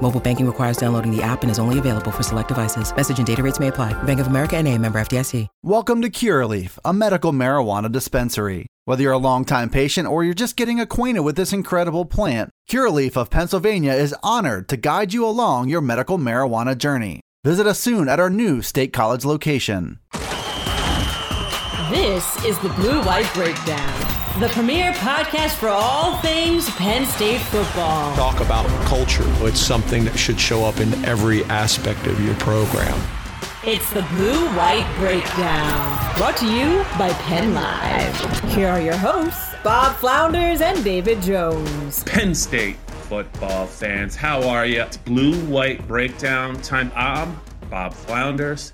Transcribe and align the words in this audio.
Mobile 0.00 0.20
banking 0.20 0.46
requires 0.46 0.76
downloading 0.76 1.14
the 1.14 1.22
app 1.22 1.42
and 1.42 1.50
is 1.50 1.58
only 1.58 1.78
available 1.78 2.10
for 2.10 2.22
select 2.22 2.48
devices. 2.48 2.94
Message 2.94 3.18
and 3.18 3.26
data 3.26 3.42
rates 3.42 3.58
may 3.58 3.68
apply. 3.68 4.00
Bank 4.04 4.20
of 4.20 4.28
America 4.28 4.56
and 4.56 4.68
a 4.68 4.78
member 4.78 4.98
FDIC. 5.00 5.48
Welcome 5.62 6.02
to 6.02 6.08
Curaleaf, 6.08 6.78
a 6.84 6.92
medical 6.92 7.32
marijuana 7.32 7.90
dispensary. 7.90 8.66
Whether 8.84 9.02
you're 9.02 9.12
a 9.12 9.18
longtime 9.18 9.70
patient 9.70 10.06
or 10.06 10.22
you're 10.24 10.34
just 10.34 10.56
getting 10.56 10.78
acquainted 10.80 11.22
with 11.22 11.36
this 11.36 11.52
incredible 11.52 12.04
plant, 12.04 12.50
Curaleaf 12.70 13.16
of 13.16 13.28
Pennsylvania 13.28 13.92
is 13.92 14.14
honored 14.22 14.68
to 14.68 14.76
guide 14.76 15.12
you 15.12 15.26
along 15.26 15.68
your 15.68 15.80
medical 15.80 16.16
marijuana 16.16 16.78
journey. 16.78 17.20
Visit 17.44 17.66
us 17.66 17.80
soon 17.80 18.08
at 18.08 18.20
our 18.20 18.30
new 18.30 18.62
State 18.62 18.92
College 18.92 19.24
location. 19.24 19.98
This 21.90 22.44
is 22.44 22.58
the 22.60 22.68
Blue 22.76 23.02
White 23.02 23.32
Breakdown, 23.34 24.17
the 24.40 24.48
premier 24.50 24.92
podcast 24.92 25.56
for 25.56 25.68
all 25.68 26.16
things 26.18 26.70
Penn 26.76 27.04
State 27.06 27.40
football. 27.40 28.14
Talk 28.14 28.38
about 28.38 28.66
culture. 28.84 29.24
It's 29.44 29.58
something 29.58 30.04
that 30.04 30.16
should 30.16 30.38
show 30.38 30.64
up 30.64 30.78
in 30.78 30.94
every 31.04 31.42
aspect 31.46 32.06
of 32.06 32.24
your 32.24 32.36
program. 32.36 33.00
It's 33.64 33.92
the 33.92 34.02
Blue 34.02 34.46
White 34.56 34.88
Breakdown, 34.96 36.16
brought 36.16 36.36
to 36.36 36.46
you 36.46 36.84
by 36.96 37.12
Penn 37.14 37.52
Live. 37.52 38.40
Here 38.52 38.68
are 38.68 38.80
your 38.80 38.96
hosts, 38.96 39.54
Bob 39.64 39.96
Flounders 39.96 40.60
and 40.60 40.84
David 40.84 41.20
Jones. 41.20 42.04
Penn 42.04 42.32
State 42.32 42.76
football 43.08 43.66
fans, 43.66 44.14
how 44.14 44.48
are 44.48 44.66
you? 44.66 44.82
It's 44.82 44.98
Blue 44.98 45.34
White 45.46 45.86
Breakdown 45.88 46.62
time. 46.62 46.92
I'm 46.94 47.40
Bob 47.70 47.92
Flounders. 47.92 48.72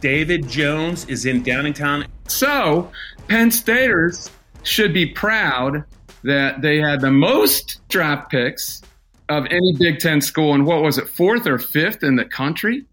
David 0.00 0.48
Jones 0.48 1.04
is 1.08 1.26
in 1.26 1.44
Downingtown. 1.44 2.08
So, 2.26 2.90
Penn 3.28 3.52
Staters 3.52 4.30
should 4.66 4.92
be 4.92 5.06
proud 5.06 5.84
that 6.24 6.60
they 6.60 6.78
had 6.78 7.00
the 7.00 7.10
most 7.10 7.80
draft 7.88 8.30
picks 8.30 8.82
of 9.28 9.46
any 9.46 9.72
Big 9.78 9.98
Ten 9.98 10.20
school, 10.20 10.54
and 10.54 10.66
what 10.66 10.82
was 10.82 10.98
it, 10.98 11.08
fourth 11.08 11.46
or 11.46 11.58
fifth 11.58 12.02
in 12.02 12.16
the 12.16 12.24
country? 12.24 12.84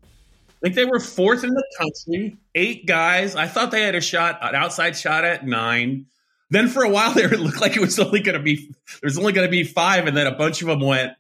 I 0.50 0.54
think 0.62 0.76
they 0.76 0.86
were 0.86 1.00
fourth 1.00 1.44
in 1.44 1.50
the 1.50 1.64
country. 1.78 2.38
Eight 2.56 2.86
guys. 2.86 3.36
I 3.36 3.48
thought 3.48 3.72
they 3.72 3.82
had 3.82 3.96
a 3.96 4.02
shot, 4.02 4.40
an 4.42 4.56
outside 4.56 4.96
shot 4.96 5.26
at 5.26 5.46
nine. 5.46 6.06
Then 6.50 6.70
for 6.70 6.84
a 6.84 6.90
while 6.90 7.14
there, 7.14 7.34
it 7.34 7.40
looked 7.40 7.60
like 7.60 7.76
it 7.76 7.82
was 7.82 8.00
only 8.00 8.22
going 8.22 8.38
to 8.38 8.44
be 8.44 8.68
there 9.02 9.08
was 9.08 9.18
only 9.18 9.34
going 9.34 9.48
to 9.48 9.52
be 9.52 9.64
five, 9.64 10.08
and 10.08 10.16
then 10.16 10.28
a 10.28 10.36
bunch 10.36 10.62
of 10.62 10.68
them 10.68 10.80
went 10.80 11.14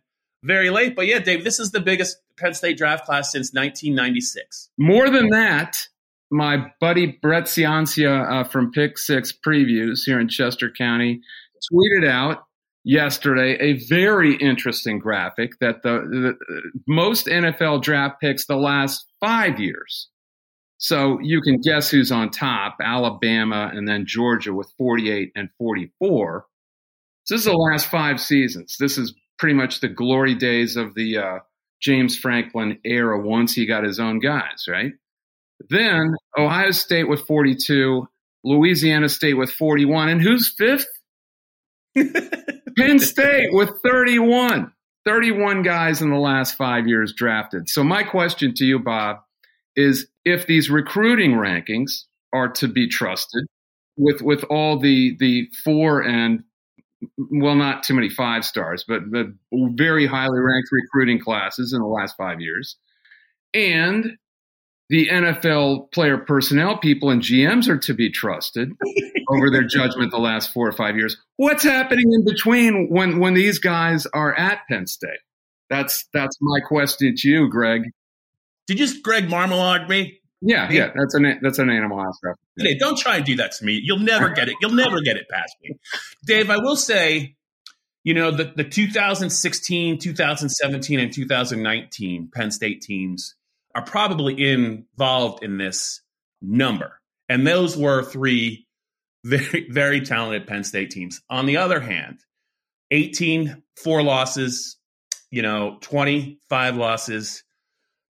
very 0.43 0.69
late. 0.69 0.95
But 0.95 1.07
yeah, 1.07 1.19
Dave, 1.19 1.43
this 1.43 1.59
is 1.59 1.71
the 1.71 1.79
biggest 1.79 2.17
Penn 2.37 2.53
State 2.53 2.77
draft 2.77 3.05
class 3.05 3.31
since 3.31 3.53
1996. 3.53 4.69
More 4.77 5.09
than 5.09 5.29
that, 5.29 5.87
my 6.33 6.71
buddy 6.79 7.17
Brett 7.21 7.43
Ciancia 7.43 8.29
uh, 8.29 8.43
from 8.43 8.71
Pick 8.71 8.97
Six 8.97 9.31
Previews 9.31 9.99
here 10.05 10.19
in 10.19 10.27
Chester 10.27 10.71
County 10.75 11.21
tweeted 11.71 12.09
out 12.09 12.45
yesterday 12.83 13.55
a 13.59 13.85
very 13.87 14.35
interesting 14.35 14.99
graphic 14.99 15.51
that 15.59 15.83
the, 15.83 16.35
the, 16.41 16.71
most 16.87 17.27
NFL 17.27 17.83
draft 17.83 18.19
picks 18.19 18.47
the 18.47 18.57
last 18.57 19.05
five 19.19 19.59
years. 19.59 20.09
So 20.79 21.19
you 21.21 21.39
can 21.41 21.61
guess 21.61 21.89
who's 21.89 22.11
on 22.11 22.31
top: 22.31 22.77
Alabama 22.81 23.71
and 23.71 23.87
then 23.87 24.05
Georgia 24.05 24.53
with 24.53 24.73
48 24.77 25.31
and 25.35 25.49
44. 25.57 26.45
So 27.25 27.35
this 27.35 27.41
is 27.41 27.45
the 27.45 27.53
last 27.53 27.85
five 27.85 28.19
seasons. 28.19 28.75
This 28.79 28.97
is 28.97 29.13
pretty 29.37 29.53
much 29.53 29.79
the 29.79 29.87
glory 29.87 30.35
days 30.35 30.75
of 30.75 30.95
the 30.95 31.19
uh, 31.19 31.39
James 31.79 32.17
Franklin 32.17 32.79
era. 32.83 33.21
Once 33.21 33.53
he 33.53 33.65
got 33.65 33.85
his 33.85 33.99
own 33.99 34.19
guys, 34.19 34.65
right? 34.67 34.93
Then 35.69 36.15
Ohio 36.37 36.71
State 36.71 37.07
with 37.07 37.21
42, 37.21 38.07
Louisiana 38.43 39.09
State 39.09 39.35
with 39.35 39.51
41, 39.51 40.09
and 40.09 40.21
who's 40.21 40.53
fifth? 40.57 40.87
Penn 41.95 42.99
State 42.99 43.49
with 43.51 43.69
31. 43.83 44.71
31 45.05 45.63
guys 45.63 46.01
in 46.01 46.09
the 46.09 46.17
last 46.17 46.55
five 46.55 46.87
years 46.87 47.13
drafted. 47.13 47.69
So, 47.69 47.83
my 47.83 48.03
question 48.03 48.53
to 48.55 48.65
you, 48.65 48.79
Bob, 48.79 49.17
is 49.75 50.07
if 50.23 50.47
these 50.47 50.69
recruiting 50.69 51.33
rankings 51.33 52.03
are 52.33 52.49
to 52.53 52.67
be 52.67 52.87
trusted 52.87 53.45
with, 53.97 54.21
with 54.21 54.43
all 54.45 54.79
the, 54.79 55.15
the 55.19 55.49
four 55.63 56.01
and, 56.01 56.43
well, 57.17 57.55
not 57.55 57.83
too 57.83 57.93
many 57.93 58.09
five 58.09 58.45
stars, 58.45 58.85
but, 58.87 59.11
but 59.11 59.25
very 59.51 60.05
highly 60.05 60.39
ranked 60.39 60.69
recruiting 60.71 61.19
classes 61.19 61.73
in 61.73 61.81
the 61.81 61.87
last 61.87 62.15
five 62.15 62.39
years, 62.39 62.77
and 63.53 64.17
the 64.89 65.07
NFL 65.07 65.91
player 65.91 66.17
personnel 66.17 66.77
people 66.77 67.09
and 67.09 67.21
GMs 67.21 67.67
are 67.67 67.77
to 67.79 67.93
be 67.93 68.09
trusted 68.09 68.73
over 69.29 69.49
their 69.49 69.63
judgment 69.63 70.11
the 70.11 70.17
last 70.17 70.53
four 70.53 70.67
or 70.67 70.71
five 70.71 70.97
years. 70.97 71.17
What's 71.37 71.63
happening 71.63 72.11
in 72.13 72.25
between 72.25 72.89
when 72.89 73.19
when 73.19 73.33
these 73.33 73.59
guys 73.59 74.05
are 74.07 74.37
at 74.37 74.59
Penn 74.69 74.87
State? 74.87 75.19
That's 75.69 76.07
that's 76.13 76.37
my 76.41 76.59
question 76.59 77.15
to 77.17 77.27
you, 77.27 77.49
Greg. 77.49 77.83
Did 78.67 78.79
you 78.79 78.85
just 78.85 79.03
Greg 79.03 79.27
Marmalard 79.27 79.89
me? 79.89 80.19
Yeah, 80.41 80.69
yeah, 80.69 80.91
that's 80.93 81.13
an 81.13 81.39
that's 81.41 81.59
an 81.59 81.69
animal 81.69 81.99
house 81.99 82.17
reference. 82.21 82.41
Hey, 82.57 82.77
don't 82.77 82.97
try 82.97 83.15
and 83.17 83.25
do 83.25 83.37
that 83.37 83.53
to 83.53 83.65
me. 83.65 83.79
You'll 83.81 83.99
never 83.99 84.29
get 84.29 84.49
it. 84.49 84.55
You'll 84.61 84.73
never 84.73 85.01
get 85.01 85.15
it 85.15 85.27
past 85.29 85.55
me, 85.63 85.79
Dave. 86.25 86.49
I 86.49 86.57
will 86.57 86.75
say, 86.75 87.35
you 88.03 88.13
know, 88.13 88.29
the 88.29 88.51
the 88.53 88.65
2016, 88.65 89.99
2017, 89.99 90.99
and 90.99 91.13
2019 91.13 92.29
Penn 92.33 92.51
State 92.51 92.81
teams 92.81 93.35
are 93.75 93.83
probably 93.83 94.51
involved 94.51 95.43
in 95.43 95.57
this 95.57 96.01
number. 96.41 96.99
And 97.29 97.47
those 97.47 97.77
were 97.77 98.03
three 98.03 98.67
very, 99.23 99.67
very 99.71 100.01
talented 100.01 100.47
Penn 100.47 100.63
State 100.63 100.91
teams. 100.91 101.21
On 101.29 101.45
the 101.45 101.57
other 101.57 101.79
hand, 101.79 102.19
18, 102.91 103.63
four 103.77 104.03
losses, 104.03 104.77
you 105.31 105.41
know, 105.41 105.77
25 105.81 106.75
losses, 106.75 107.43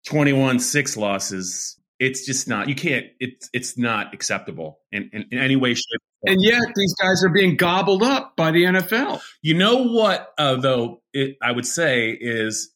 21, 0.08 0.60
six 0.60 0.98
losses. 0.98 1.78
It's 2.00 2.26
just 2.26 2.48
not, 2.48 2.68
you 2.68 2.74
can't, 2.74 3.06
it's, 3.20 3.50
it's 3.54 3.78
not 3.78 4.14
acceptable 4.14 4.80
in, 4.92 5.12
in, 5.14 5.26
in 5.32 5.38
any 5.38 5.56
way, 5.56 5.76
shape, 5.76 6.02
and 6.24 6.42
yet 6.42 6.62
these 6.76 6.94
guys 6.96 7.24
are 7.24 7.30
being 7.30 7.56
gobbled 7.56 8.04
up 8.04 8.36
by 8.36 8.52
the 8.52 8.64
NFL. 8.64 9.22
You 9.42 9.56
know 9.56 9.88
what, 9.88 10.32
uh, 10.38 10.56
though, 10.56 11.02
it, 11.14 11.38
I 11.42 11.52
would 11.52 11.66
say 11.66 12.12
is 12.12 12.71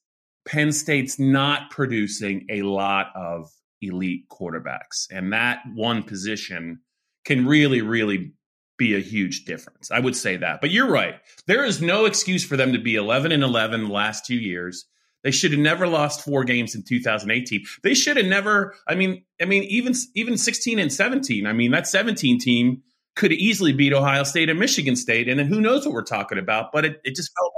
Penn 0.47 0.71
State's 0.71 1.19
not 1.19 1.71
producing 1.71 2.45
a 2.49 2.61
lot 2.61 3.07
of 3.15 3.49
elite 3.81 4.25
quarterbacks. 4.29 5.07
And 5.11 5.33
that 5.33 5.59
one 5.73 6.03
position 6.03 6.79
can 7.25 7.45
really, 7.45 7.81
really 7.81 8.33
be 8.77 8.95
a 8.95 8.99
huge 8.99 9.45
difference. 9.45 9.89
I 9.91 9.99
would 9.99 10.15
say 10.15 10.37
that. 10.37 10.61
But 10.61 10.71
you're 10.71 10.89
right. 10.89 11.15
There 11.47 11.65
is 11.65 11.81
no 11.81 12.05
excuse 12.05 12.45
for 12.45 12.57
them 12.57 12.73
to 12.73 12.79
be 12.79 12.95
11 12.95 13.31
and 13.31 13.43
11 13.43 13.85
the 13.85 13.89
last 13.89 14.25
two 14.25 14.35
years. 14.35 14.85
They 15.23 15.31
should 15.31 15.51
have 15.51 15.59
never 15.59 15.87
lost 15.87 16.23
four 16.23 16.43
games 16.43 16.75
in 16.75 16.83
2018. 16.83 17.65
They 17.83 17.95
should 17.95 18.17
have 18.17 18.27
never. 18.27 18.75
I 18.87 18.93
mean, 18.93 19.23
I 19.41 19.45
mean, 19.45 19.63
even 19.63 19.95
even 20.13 20.37
16 20.37 20.77
and 20.77 20.93
17. 20.93 21.47
I 21.47 21.53
mean, 21.53 21.71
that 21.71 21.87
17 21.87 22.39
team 22.39 22.83
could 23.15 23.31
easily 23.31 23.73
beat 23.73 23.91
Ohio 23.91 24.23
State 24.23 24.49
and 24.51 24.59
Michigan 24.59 24.95
State, 24.95 25.27
and 25.27 25.39
then 25.39 25.47
who 25.47 25.61
knows 25.61 25.83
what 25.83 25.93
we're 25.93 26.03
talking 26.03 26.37
about? 26.37 26.71
But 26.71 26.85
it, 26.85 27.01
it 27.03 27.15
just 27.15 27.31
felt 27.39 27.53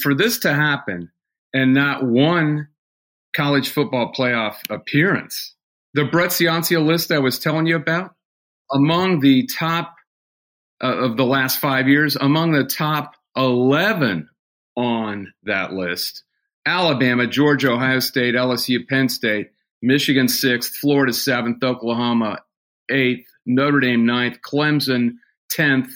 for 0.00 0.14
this 0.14 0.38
to 0.40 0.54
happen 0.54 1.10
and 1.52 1.74
not 1.74 2.04
one 2.04 2.68
college 3.34 3.70
football 3.70 4.12
playoff 4.16 4.56
appearance. 4.68 5.54
The 5.94 6.04
Brett 6.04 6.30
Ciancia 6.30 6.84
list 6.84 7.10
I 7.10 7.18
was 7.18 7.38
telling 7.38 7.66
you 7.66 7.76
about, 7.76 8.14
among 8.72 9.20
the 9.20 9.46
top 9.46 9.94
uh, 10.82 10.86
of 10.86 11.16
the 11.16 11.26
last 11.26 11.58
five 11.58 11.88
years, 11.88 12.16
among 12.16 12.52
the 12.52 12.64
top 12.64 13.14
11 13.36 14.28
on 14.76 15.32
that 15.44 15.72
list, 15.72 16.24
Alabama, 16.66 17.26
Georgia, 17.26 17.72
Ohio 17.72 18.00
State, 18.00 18.34
LSU, 18.34 18.86
Penn 18.88 19.08
State, 19.08 19.50
Michigan 19.82 20.28
sixth, 20.28 20.76
Florida 20.76 21.12
seventh, 21.12 21.62
Oklahoma 21.62 22.38
eighth, 22.90 23.26
Notre 23.46 23.80
Dame 23.80 24.04
ninth, 24.04 24.38
Clemson 24.42 25.12
tenth, 25.50 25.90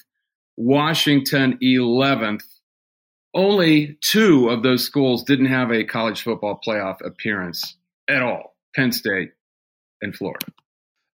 Washington 0.57 1.59
eleventh, 1.61 2.45
only 3.35 3.99
two 4.01 4.49
of 4.49 4.63
those 4.63 4.85
schools 4.85 5.25
didn't 5.25 5.47
have 5.47 5.71
a 5.71 5.85
college 5.85 6.23
football 6.23 6.61
playoff 6.67 7.05
appearance 7.05 7.77
at 8.09 8.23
all 8.23 8.55
Penn 8.75 8.93
State 8.93 9.33
and 10.01 10.15
Florida. 10.15 10.47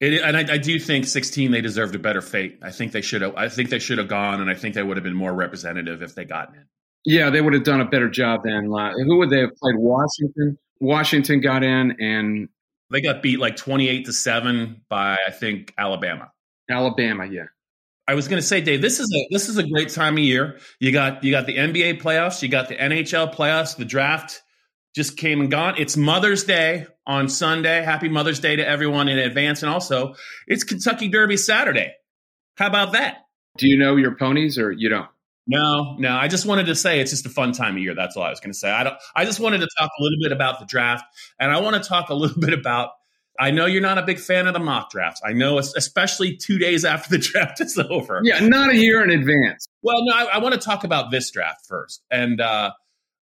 It, 0.01 0.21
and 0.21 0.35
I, 0.35 0.53
I, 0.53 0.57
do 0.57 0.77
think 0.77 1.05
16 1.05 1.51
they 1.51 1.61
deserved 1.61 1.95
a 1.95 1.99
better 1.99 2.21
fate. 2.21 2.59
I 2.61 2.71
think 2.71 2.91
they 2.91 3.01
should 3.01 3.21
have. 3.21 3.35
I 3.35 3.47
think 3.47 3.69
they 3.69 3.79
should 3.79 3.97
have 3.97 4.09
gone, 4.09 4.41
and 4.41 4.49
I 4.49 4.53
think 4.53 4.75
they 4.75 4.83
would 4.83 4.97
have 4.97 5.05
been 5.05 5.15
more 5.15 5.33
representative 5.33 6.01
if 6.01 6.15
they 6.15 6.25
gotten 6.25 6.55
in. 6.55 6.65
Yeah, 7.05 7.29
they 7.29 7.39
would 7.39 7.53
have 7.53 7.63
done 7.63 7.79
a 7.79 7.85
better 7.85 8.09
job 8.09 8.43
than 8.43 8.71
uh, 8.73 8.91
who 8.91 9.17
would 9.17 9.29
they 9.29 9.39
have 9.39 9.55
played? 9.55 9.75
Washington. 9.77 10.57
Washington 10.81 11.39
got 11.39 11.63
in, 11.63 11.95
and 12.01 12.49
They 12.91 13.01
got 13.01 13.21
beat 13.23 13.39
like 13.39 13.55
28 13.55 14.05
to 14.05 14.13
7 14.13 14.81
by 14.89 15.17
I 15.25 15.31
think 15.31 15.73
Alabama. 15.77 16.31
Alabama, 16.69 17.25
yeah. 17.25 17.45
I 18.07 18.13
was 18.13 18.27
going 18.27 18.41
to 18.41 18.47
say, 18.47 18.61
Dave, 18.61 18.81
this 18.81 18.99
is 18.99 19.11
a 19.13 19.27
this 19.31 19.49
is 19.49 19.57
a 19.57 19.67
great 19.67 19.89
time 19.89 20.13
of 20.13 20.19
year. 20.19 20.59
You 20.79 20.91
got 20.91 21.23
you 21.23 21.31
got 21.31 21.45
the 21.45 21.57
NBA 21.57 22.01
playoffs, 22.01 22.41
you 22.41 22.49
got 22.49 22.67
the 22.69 22.75
NHL 22.75 23.33
playoffs, 23.33 23.75
the 23.75 23.85
draft 23.85 24.43
just 24.95 25.17
came 25.17 25.41
and 25.41 25.51
gone. 25.51 25.75
It's 25.77 25.97
Mother's 25.97 26.45
Day 26.45 26.87
on 27.05 27.27
Sunday. 27.27 27.83
Happy 27.83 28.07
Mother's 28.07 28.39
Day 28.39 28.55
to 28.55 28.67
everyone 28.67 29.09
in 29.09 29.17
advance, 29.17 29.61
and 29.63 29.71
also 29.71 30.15
it's 30.47 30.63
Kentucky 30.63 31.09
Derby 31.09 31.37
Saturday. 31.37 31.93
How 32.57 32.67
about 32.67 32.93
that? 32.93 33.25
Do 33.57 33.67
you 33.67 33.77
know 33.77 33.95
your 33.95 34.15
ponies 34.15 34.57
or 34.57 34.71
you 34.71 34.89
don't? 34.89 35.07
No, 35.47 35.95
no. 35.99 36.15
I 36.15 36.27
just 36.27 36.45
wanted 36.45 36.67
to 36.67 36.75
say 36.75 36.99
it's 36.99 37.11
just 37.11 37.25
a 37.25 37.29
fun 37.29 37.51
time 37.51 37.75
of 37.75 37.81
year. 37.81 37.93
That's 37.93 38.17
all 38.17 38.23
I 38.23 38.29
was 38.29 38.39
going 38.39 38.51
to 38.51 38.57
say. 38.57 38.71
I 38.71 38.83
don't. 38.83 38.95
I 39.15 39.25
just 39.25 39.39
wanted 39.39 39.59
to 39.59 39.67
talk 39.77 39.91
a 39.99 40.03
little 40.03 40.19
bit 40.21 40.31
about 40.31 40.59
the 40.59 40.65
draft, 40.65 41.05
and 41.39 41.51
I 41.51 41.59
want 41.59 41.81
to 41.81 41.87
talk 41.87 42.09
a 42.09 42.13
little 42.13 42.39
bit 42.39 42.53
about. 42.53 42.91
I 43.39 43.51
know 43.51 43.65
you're 43.65 43.81
not 43.81 43.97
a 43.97 44.03
big 44.03 44.19
fan 44.19 44.47
of 44.47 44.53
the 44.53 44.59
mock 44.59 44.91
drafts. 44.91 45.21
I 45.23 45.33
know, 45.33 45.57
especially 45.57 46.37
two 46.37 46.57
days 46.57 46.85
after 46.85 47.09
the 47.09 47.17
draft 47.31 47.61
is 47.61 47.77
over. 47.77 48.21
Yeah, 48.23 48.39
not 48.39 48.69
a 48.69 48.75
year 48.75 49.03
in 49.03 49.09
advance. 49.09 49.67
Well, 49.81 50.03
no, 50.05 50.13
I, 50.13 50.23
I 50.33 50.37
want 50.39 50.53
to 50.53 50.59
talk 50.59 50.83
about 50.83 51.11
this 51.11 51.31
draft 51.31 51.65
first, 51.67 52.03
and 52.09 52.39
uh, 52.41 52.71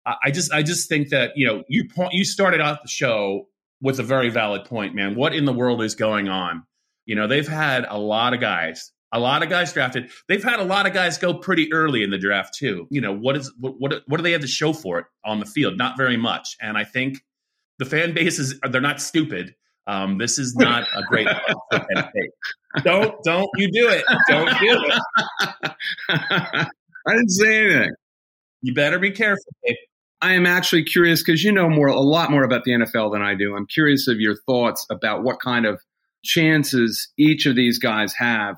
I 0.06 0.32
just, 0.32 0.52
I 0.54 0.64
just 0.64 0.90
think 0.90 1.10
that 1.10 1.32
you 1.36 1.48
know, 1.48 1.64
you 1.68 1.88
point, 1.88 2.14
you 2.14 2.26
started 2.26 2.62
out 2.62 2.82
the 2.82 2.90
show 2.90 3.48
with 3.82 4.00
a 4.00 4.04
very 4.04 4.30
valid 4.30 4.66
point, 4.66 4.96
man. 4.96 5.16
What 5.16 5.34
in 5.34 5.46
the 5.46 5.54
world 5.54 5.82
is 5.82 5.96
going 5.96 6.30
on? 6.30 6.64
You 7.06 7.16
know, 7.16 7.28
they've 7.28 7.48
had 7.48 7.86
a 7.90 7.98
lot 7.98 8.34
of 8.34 8.40
guys 8.40 8.92
a 9.12 9.20
lot 9.20 9.44
of 9.44 9.50
guys 9.50 9.74
drafted. 9.74 10.10
They've 10.28 10.44
had 10.44 10.60
a 10.60 10.64
lot 10.64 10.88
of 10.88 10.94
guys 10.94 11.18
go 11.18 11.34
pretty 11.34 11.72
early 11.74 12.04
in 12.04 12.10
the 12.10 12.18
draft 12.18 12.56
too. 12.56 12.88
You 12.90 13.02
know 13.02 13.14
what 13.14 13.36
is 13.36 13.52
what 13.60 13.80
what, 13.80 14.04
what 14.08 14.18
do 14.18 14.24
they 14.24 14.32
have 14.32 14.42
to 14.42 14.48
show 14.48 14.74
for 14.74 15.00
it 15.00 15.06
on 15.26 15.40
the 15.40 15.46
field? 15.46 15.78
Not 15.78 15.98
very 15.98 16.18
much. 16.18 16.56
And 16.62 16.78
I 16.78 16.84
think 16.84 17.20
the 17.80 17.86
fan 17.86 18.14
base 18.14 18.40
is 18.40 18.60
they're 18.70 18.82
not 18.82 19.02
stupid. 19.02 19.56
Um, 19.88 20.18
this 20.18 20.38
is 20.38 20.56
not 20.56 20.88
a 20.96 21.02
great 21.04 21.28
Don't 22.84 23.22
don't 23.24 23.50
you 23.58 23.72
do 23.72 23.90
it. 23.90 24.06
Don't 24.28 24.60
do 24.60 24.86
it. 24.86 25.72
I 26.10 26.68
didn't 27.08 27.30
say 27.30 27.66
anything. 27.66 27.92
You 28.62 28.74
better 28.74 29.00
be 29.00 29.12
careful. 29.12 29.44
Dave. 29.66 29.76
I 30.22 30.34
am 30.34 30.46
actually 30.46 30.84
curious 30.84 31.24
because 31.24 31.44
you 31.44 31.52
know 31.52 31.68
more 31.68 31.88
a 31.88 32.00
lot 32.00 32.30
more 32.30 32.44
about 32.44 32.64
the 32.64 32.72
NFL 32.72 33.12
than 33.12 33.24
I 33.24 33.34
do. 33.34 33.56
I'm 33.56 33.66
curious 33.66 34.08
of 34.08 34.20
your 34.20 34.36
thoughts 34.46 34.86
about 34.92 35.24
what 35.24 35.42
kind 35.42 35.66
of 35.66 35.82
chances 36.24 37.10
each 37.18 37.48
of 37.48 37.56
these 37.56 37.80
guys 37.80 38.14
have 38.14 38.58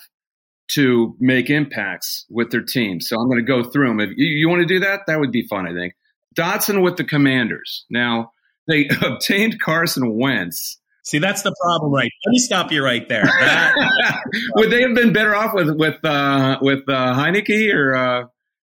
to 0.71 1.15
make 1.19 1.49
impacts 1.49 2.25
with 2.29 2.51
their 2.51 2.63
team. 2.63 2.99
So 2.99 3.17
I'm 3.17 3.27
going 3.29 3.39
to 3.39 3.45
go 3.45 3.63
through 3.63 3.87
them. 3.87 3.99
If 4.01 4.09
you, 4.17 4.25
you 4.25 4.49
want 4.49 4.61
to 4.61 4.65
do 4.67 4.79
that, 4.81 5.01
that 5.07 5.19
would 5.19 5.31
be 5.31 5.47
fun, 5.47 5.67
I 5.67 5.73
think. 5.73 5.93
Dotson 6.35 6.83
with 6.83 6.97
the 6.97 7.03
Commanders. 7.03 7.85
Now, 7.89 8.31
they 8.67 8.89
obtained 9.01 9.61
Carson 9.61 10.17
Wentz. 10.17 10.79
See, 11.03 11.19
that's 11.19 11.41
the 11.41 11.53
problem, 11.61 11.91
right? 11.91 12.09
Let 12.25 12.31
me 12.31 12.39
stop 12.39 12.71
you 12.71 12.83
right 12.83 13.07
there. 13.09 13.23
That, 13.23 14.23
would 14.55 14.71
they 14.71 14.81
have 14.81 14.95
been 14.95 15.11
better 15.11 15.35
off 15.35 15.53
with 15.53 15.69
with 15.75 16.03
uh, 16.03 16.59
with 16.61 16.87
uh, 16.87 17.13
Heinicke 17.13 17.73
or 17.73 17.95
uh, 17.95 18.23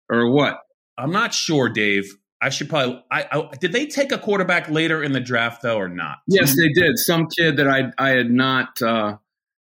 or 0.10 0.32
what? 0.32 0.60
I'm 0.98 1.12
not 1.12 1.34
sure, 1.34 1.70
Dave. 1.70 2.16
I 2.42 2.50
should 2.50 2.70
probably. 2.70 3.04
I, 3.12 3.26
I, 3.30 3.50
did 3.60 3.74
they 3.74 3.86
take 3.86 4.14
a 4.14 4.18
quarterback 4.18 4.70
later 4.70 5.04
in 5.04 5.12
the 5.12 5.20
draft 5.20 5.62
though, 5.62 5.78
or 5.78 5.90
not? 5.90 6.20
Yes, 6.28 6.56
they 6.56 6.70
did. 6.70 6.98
Some 6.98 7.28
kid 7.28 7.58
that 7.58 7.68
I 7.68 7.92
I 7.98 8.12
had 8.12 8.32
not 8.32 8.82
uh, 8.82 9.18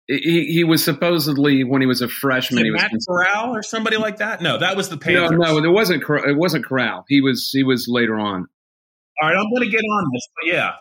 he, 0.07 0.47
he 0.47 0.65
was 0.65 0.85
supposedly 0.85 1.65
when 1.65 1.81
he 1.81 1.87
was 1.87 2.03
a 2.03 2.09
freshman. 2.09 2.59
Was 2.59 2.65
he 2.65 2.71
was 2.71 2.83
Matt 2.83 2.93
Corral 3.07 3.55
or 3.55 3.63
somebody 3.63 3.97
like 3.97 4.19
that. 4.19 4.41
No, 4.41 4.59
that 4.59 4.77
was 4.77 4.89
the 4.89 4.97
Panthers. 4.97 5.31
No, 5.33 5.59
no, 5.59 5.59
it 5.59 5.71
wasn't. 5.71 6.03
It 6.03 6.37
wasn't 6.37 6.65
Corral. 6.65 7.05
He 7.09 7.21
was. 7.21 7.51
He 7.53 7.63
was 7.63 7.87
later 7.89 8.19
on. 8.19 8.47
All 9.21 9.29
right, 9.29 9.37
I'm 9.37 9.51
going 9.51 9.63
to 9.63 9.71
get 9.71 9.83
on 9.83 10.11
this, 10.13 10.29
but 10.35 10.53
yeah, 10.53 10.73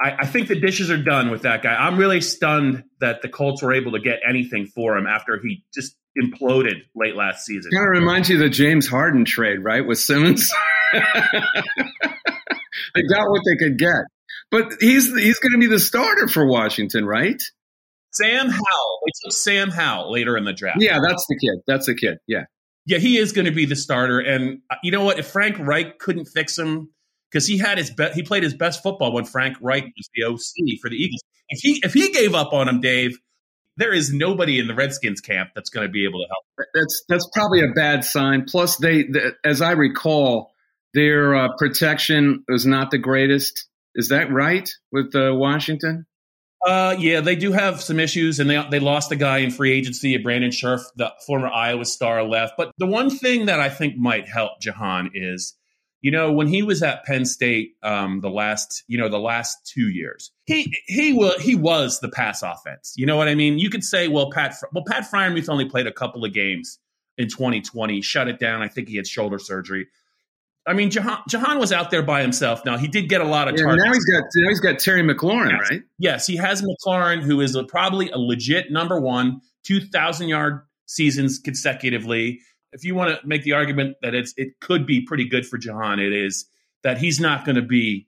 I, 0.00 0.16
I, 0.20 0.26
think 0.26 0.48
the 0.48 0.60
dishes 0.60 0.90
are 0.90 1.02
done 1.02 1.30
with 1.30 1.42
that 1.42 1.62
guy. 1.62 1.74
I'm 1.74 1.96
really 1.96 2.20
stunned 2.20 2.84
that 3.00 3.22
the 3.22 3.28
Colts 3.28 3.62
were 3.62 3.72
able 3.72 3.92
to 3.92 4.00
get 4.00 4.20
anything 4.28 4.66
for 4.66 4.96
him 4.96 5.06
after 5.06 5.40
he 5.42 5.64
just 5.72 5.96
imploded 6.20 6.82
late 6.94 7.16
last 7.16 7.46
season. 7.46 7.70
Kind 7.72 7.84
of 7.84 7.90
reminds 7.90 8.28
you 8.28 8.36
of 8.36 8.40
the 8.40 8.50
James 8.50 8.86
Harden 8.86 9.24
trade, 9.24 9.64
right, 9.64 9.86
with 9.86 9.98
Simmons. 9.98 10.52
they 10.92 11.00
got 13.08 13.30
what 13.30 13.42
they 13.46 13.56
could 13.56 13.78
get, 13.78 14.04
but 14.50 14.72
he's 14.80 15.14
he's 15.16 15.38
going 15.38 15.52
to 15.52 15.58
be 15.58 15.66
the 15.66 15.80
starter 15.80 16.28
for 16.28 16.46
Washington, 16.46 17.06
right? 17.06 17.42
Sam 18.12 18.48
Howell. 18.48 18.98
They 19.04 19.12
took 19.24 19.32
Sam 19.32 19.70
Howell 19.70 20.10
later 20.12 20.36
in 20.36 20.44
the 20.44 20.52
draft. 20.52 20.80
Yeah, 20.80 21.00
that's 21.02 21.26
the 21.28 21.38
kid. 21.38 21.62
That's 21.66 21.86
the 21.86 21.94
kid. 21.94 22.18
Yeah. 22.26 22.44
Yeah, 22.86 22.98
he 22.98 23.18
is 23.18 23.32
going 23.32 23.46
to 23.46 23.52
be 23.52 23.66
the 23.66 23.76
starter. 23.76 24.20
And 24.20 24.60
uh, 24.70 24.76
you 24.82 24.92
know 24.92 25.04
what? 25.04 25.18
If 25.18 25.26
Frank 25.26 25.58
Reich 25.58 25.98
couldn't 25.98 26.26
fix 26.26 26.56
him, 26.56 26.90
because 27.30 27.46
he 27.46 27.58
had 27.58 27.78
his 27.78 27.92
he 28.14 28.22
played 28.22 28.42
his 28.42 28.54
best 28.54 28.82
football 28.82 29.12
when 29.12 29.24
Frank 29.24 29.56
Reich 29.60 29.84
was 29.84 30.08
the 30.14 30.24
OC 30.24 30.80
for 30.80 30.90
the 30.90 30.96
Eagles. 30.96 31.22
If 31.48 31.60
he 31.60 31.80
if 31.84 31.92
he 31.92 32.10
gave 32.10 32.34
up 32.34 32.52
on 32.52 32.68
him, 32.68 32.80
Dave, 32.80 33.18
there 33.76 33.92
is 33.92 34.12
nobody 34.12 34.58
in 34.58 34.66
the 34.66 34.74
Redskins 34.74 35.20
camp 35.20 35.50
that's 35.54 35.70
going 35.70 35.86
to 35.86 35.92
be 35.92 36.04
able 36.04 36.20
to 36.20 36.26
help. 36.28 36.68
That's 36.74 37.04
that's 37.08 37.28
probably 37.34 37.60
a 37.60 37.72
bad 37.74 38.04
sign. 38.04 38.44
Plus, 38.44 38.76
they, 38.76 39.04
they 39.04 39.32
as 39.44 39.60
I 39.60 39.72
recall, 39.72 40.52
their 40.94 41.34
uh, 41.34 41.48
protection 41.56 42.44
was 42.48 42.66
not 42.66 42.90
the 42.90 42.98
greatest. 42.98 43.68
Is 43.94 44.08
that 44.08 44.30
right 44.30 44.68
with 44.92 45.14
uh, 45.14 45.34
Washington? 45.34 46.06
Uh, 46.66 46.96
yeah, 46.98 47.20
they 47.20 47.36
do 47.36 47.52
have 47.52 47.82
some 47.82 48.00
issues, 48.00 48.40
and 48.40 48.48
they 48.48 48.66
they 48.70 48.80
lost 48.80 49.12
a 49.12 49.16
guy 49.16 49.38
in 49.38 49.50
free 49.50 49.72
agency, 49.72 50.16
Brandon 50.16 50.50
Scherff, 50.50 50.80
the 50.96 51.12
former 51.26 51.48
Iowa 51.48 51.84
star, 51.84 52.22
left. 52.24 52.54
But 52.56 52.72
the 52.78 52.86
one 52.86 53.10
thing 53.10 53.46
that 53.46 53.60
I 53.60 53.68
think 53.68 53.96
might 53.96 54.26
help 54.26 54.60
Jahan 54.60 55.10
is, 55.14 55.54
you 56.02 56.10
know, 56.10 56.32
when 56.32 56.46
he 56.46 56.62
was 56.62 56.82
at 56.82 57.04
Penn 57.04 57.24
State, 57.24 57.74
um, 57.82 58.20
the 58.20 58.30
last, 58.30 58.84
you 58.86 58.98
know, 58.98 59.08
the 59.08 59.18
last 59.18 59.66
two 59.66 59.88
years, 59.88 60.30
he 60.44 60.72
he 60.86 61.12
will 61.12 61.38
he 61.38 61.54
was 61.54 62.00
the 62.00 62.08
pass 62.08 62.42
offense. 62.42 62.94
You 62.96 63.06
know 63.06 63.16
what 63.16 63.28
I 63.28 63.34
mean? 63.34 63.58
You 63.58 63.70
could 63.70 63.84
say, 63.84 64.08
well, 64.08 64.30
Pat, 64.30 64.54
well, 64.72 64.84
Pat 64.86 65.04
Freiermuth 65.10 65.48
only 65.48 65.64
played 65.64 65.86
a 65.86 65.92
couple 65.92 66.24
of 66.24 66.32
games 66.32 66.78
in 67.18 67.28
2020, 67.28 68.02
shut 68.02 68.28
it 68.28 68.38
down. 68.38 68.62
I 68.62 68.68
think 68.68 68.88
he 68.88 68.96
had 68.96 69.06
shoulder 69.06 69.38
surgery. 69.38 69.86
I 70.66 70.72
mean, 70.72 70.90
Jahan, 70.90 71.20
Jahan, 71.28 71.58
was 71.58 71.72
out 71.72 71.90
there 71.90 72.02
by 72.02 72.22
himself. 72.22 72.64
Now 72.64 72.76
he 72.76 72.88
did 72.88 73.08
get 73.08 73.20
a 73.20 73.24
lot 73.24 73.48
of 73.48 73.54
yeah, 73.56 73.64
targets. 73.64 73.84
Now 73.84 73.92
he's 73.92 74.04
got 74.04 74.22
now 74.36 74.48
he's 74.48 74.60
got 74.60 74.78
Terry 74.78 75.02
McLaurin, 75.02 75.50
yes. 75.50 75.70
right? 75.70 75.82
Yes, 75.98 76.26
he 76.26 76.36
has 76.36 76.62
McLaurin, 76.62 77.22
who 77.22 77.40
is 77.40 77.54
a, 77.54 77.64
probably 77.64 78.10
a 78.10 78.18
legit 78.18 78.72
number 78.72 79.00
one, 79.00 79.40
two 79.64 79.80
thousand 79.80 80.28
yard 80.28 80.62
seasons 80.86 81.38
consecutively. 81.38 82.40
If 82.76 82.84
you 82.84 82.94
want 82.94 83.18
to 83.18 83.26
make 83.26 83.42
the 83.42 83.54
argument 83.54 83.96
that 84.02 84.14
it's 84.14 84.34
it 84.36 84.60
could 84.60 84.86
be 84.86 85.00
pretty 85.00 85.26
good 85.26 85.46
for 85.46 85.56
Jahan, 85.56 85.98
it 85.98 86.12
is 86.12 86.44
that 86.82 86.98
he's 86.98 87.18
not 87.18 87.46
going 87.46 87.56
to 87.56 87.62
be 87.62 88.06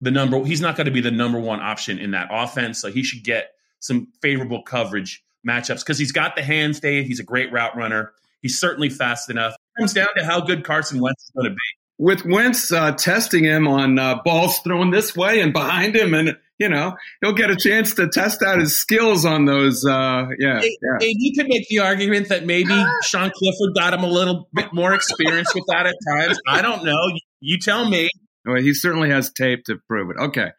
the 0.00 0.10
number. 0.10 0.42
He's 0.42 0.62
not 0.62 0.74
going 0.74 0.86
to 0.86 0.90
be 0.90 1.02
the 1.02 1.10
number 1.10 1.38
one 1.38 1.60
option 1.60 1.98
in 1.98 2.12
that 2.12 2.28
offense. 2.30 2.80
So 2.80 2.90
he 2.90 3.02
should 3.02 3.24
get 3.24 3.50
some 3.78 4.08
favorable 4.22 4.62
coverage 4.62 5.22
matchups 5.46 5.80
because 5.80 5.98
he's 5.98 6.12
got 6.12 6.34
the 6.34 6.42
hands. 6.42 6.80
Dave, 6.80 7.06
he's 7.06 7.20
a 7.20 7.24
great 7.24 7.52
route 7.52 7.76
runner. 7.76 8.12
He's 8.40 8.58
certainly 8.58 8.88
fast 8.88 9.28
enough. 9.28 9.52
It 9.52 9.80
comes 9.80 9.92
down 9.92 10.08
to 10.16 10.24
how 10.24 10.40
good 10.40 10.64
Carson 10.64 10.98
Wentz 10.98 11.24
is 11.24 11.30
going 11.30 11.50
to 11.50 11.54
be 11.54 11.60
with 11.98 12.24
Wentz 12.24 12.72
uh, 12.72 12.92
testing 12.92 13.44
him 13.44 13.66
on 13.66 13.98
uh, 13.98 14.20
balls 14.24 14.58
thrown 14.60 14.90
this 14.90 15.16
way 15.16 15.40
and 15.40 15.52
behind 15.52 15.96
him, 15.96 16.14
and 16.14 16.36
you 16.58 16.68
know 16.68 16.96
he'll 17.20 17.32
get 17.32 17.50
a 17.50 17.56
chance 17.56 17.94
to 17.94 18.08
test 18.08 18.42
out 18.42 18.58
his 18.58 18.76
skills 18.78 19.24
on 19.24 19.44
those. 19.46 19.84
Uh, 19.84 20.28
yeah, 20.38 20.60
hey, 20.60 20.76
yeah. 20.82 20.98
Hey, 21.00 21.14
you 21.16 21.32
could 21.36 21.48
make 21.48 21.66
the 21.68 21.80
argument 21.80 22.28
that 22.28 22.44
maybe 22.44 22.74
Sean 23.02 23.30
Clifford 23.34 23.74
got 23.74 23.94
him 23.94 24.04
a 24.04 24.08
little 24.08 24.48
bit 24.52 24.72
more 24.72 24.94
experience 24.94 25.54
with 25.54 25.64
that 25.68 25.86
at 25.86 25.94
times. 26.14 26.38
I 26.46 26.62
don't 26.62 26.84
know. 26.84 27.06
You, 27.08 27.20
you 27.40 27.58
tell 27.58 27.88
me. 27.88 28.10
Well, 28.44 28.62
he 28.62 28.74
certainly 28.74 29.10
has 29.10 29.32
tape 29.32 29.64
to 29.64 29.76
prove 29.88 30.10
it. 30.10 30.16
Okay, 30.18 30.50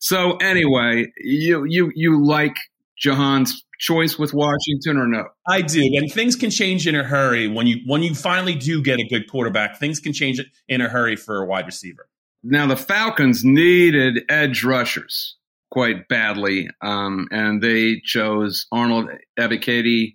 so 0.00 0.36
anyway, 0.36 1.12
you 1.18 1.64
you 1.64 1.90
you 1.94 2.24
like 2.24 2.54
Jahan's 3.02 3.64
choice 3.78 4.18
with 4.18 4.32
Washington 4.32 4.96
or 4.96 5.06
no? 5.06 5.24
I 5.48 5.62
do, 5.62 5.80
and 5.80 6.10
things 6.10 6.36
can 6.36 6.50
change 6.50 6.86
in 6.86 6.94
a 6.94 7.04
hurry 7.04 7.48
when 7.48 7.66
you 7.66 7.80
when 7.86 8.02
you 8.02 8.14
finally 8.14 8.54
do 8.54 8.82
get 8.82 8.98
a 8.98 9.04
good 9.04 9.30
quarterback. 9.30 9.78
Things 9.78 10.00
can 10.00 10.12
change 10.12 10.40
in 10.68 10.80
a 10.80 10.88
hurry 10.88 11.16
for 11.16 11.42
a 11.42 11.46
wide 11.46 11.66
receiver. 11.66 12.08
Now 12.42 12.66
the 12.66 12.76
Falcons 12.76 13.44
needed 13.44 14.24
edge 14.28 14.64
rushers 14.64 15.36
quite 15.70 16.08
badly, 16.08 16.68
um, 16.82 17.26
and 17.30 17.62
they 17.62 18.00
chose 18.04 18.66
Arnold 18.70 19.08
Ebiketie. 19.38 20.14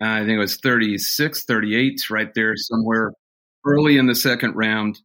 Uh, 0.00 0.08
I 0.08 0.18
think 0.20 0.32
it 0.32 0.38
was 0.38 0.56
36, 0.58 1.44
38, 1.44 2.10
right 2.10 2.32
there 2.34 2.54
somewhere 2.56 3.12
early 3.64 3.98
in 3.98 4.06
the 4.06 4.14
second 4.14 4.54
round. 4.54 5.00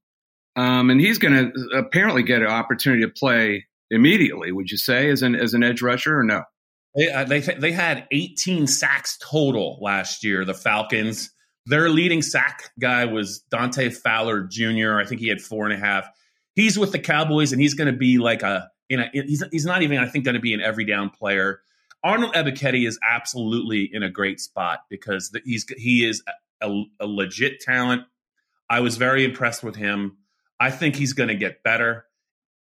Um, 0.55 0.89
and 0.89 0.99
he's 0.99 1.17
going 1.17 1.33
to 1.33 1.77
apparently 1.77 2.23
get 2.23 2.41
an 2.41 2.47
opportunity 2.47 3.03
to 3.03 3.09
play 3.09 3.65
immediately. 3.89 4.51
Would 4.51 4.69
you 4.69 4.77
say 4.77 5.09
as 5.09 5.21
an 5.21 5.35
as 5.35 5.53
an 5.53 5.63
edge 5.63 5.81
rusher 5.81 6.19
or 6.19 6.23
no? 6.23 6.43
They, 6.95 7.09
uh, 7.09 7.23
they 7.23 7.39
they 7.39 7.71
had 7.71 8.07
18 8.11 8.67
sacks 8.67 9.17
total 9.17 9.77
last 9.81 10.23
year. 10.23 10.45
The 10.45 10.53
Falcons. 10.53 11.31
Their 11.67 11.89
leading 11.89 12.23
sack 12.23 12.71
guy 12.79 13.05
was 13.05 13.39
Dante 13.51 13.89
Fowler 13.89 14.43
Jr. 14.43 14.99
I 14.99 15.05
think 15.05 15.21
he 15.21 15.27
had 15.27 15.41
four 15.41 15.65
and 15.65 15.73
a 15.73 15.77
half. 15.77 16.09
He's 16.55 16.77
with 16.77 16.91
the 16.91 16.99
Cowboys, 16.99 17.51
and 17.51 17.61
he's 17.61 17.75
going 17.75 17.91
to 17.91 17.97
be 17.97 18.17
like 18.17 18.41
a 18.41 18.69
you 18.89 18.97
know 18.97 19.05
he's 19.13 19.43
he's 19.51 19.65
not 19.65 19.83
even 19.83 19.99
I 19.99 20.07
think 20.07 20.25
going 20.25 20.35
to 20.35 20.41
be 20.41 20.53
an 20.53 20.61
every 20.61 20.85
down 20.85 21.11
player. 21.11 21.61
Arnold 22.03 22.33
Ebiketie 22.33 22.87
is 22.87 22.97
absolutely 23.07 23.89
in 23.93 24.01
a 24.01 24.09
great 24.09 24.39
spot 24.39 24.79
because 24.89 25.31
he's 25.45 25.65
he 25.77 26.03
is 26.03 26.23
a, 26.61 26.83
a 26.99 27.05
legit 27.05 27.59
talent. 27.61 28.03
I 28.69 28.79
was 28.79 28.97
very 28.97 29.23
impressed 29.23 29.63
with 29.63 29.75
him. 29.75 30.17
I 30.59 30.71
think 30.71 30.95
he's 30.95 31.13
going 31.13 31.29
to 31.29 31.35
get 31.35 31.63
better. 31.63 32.05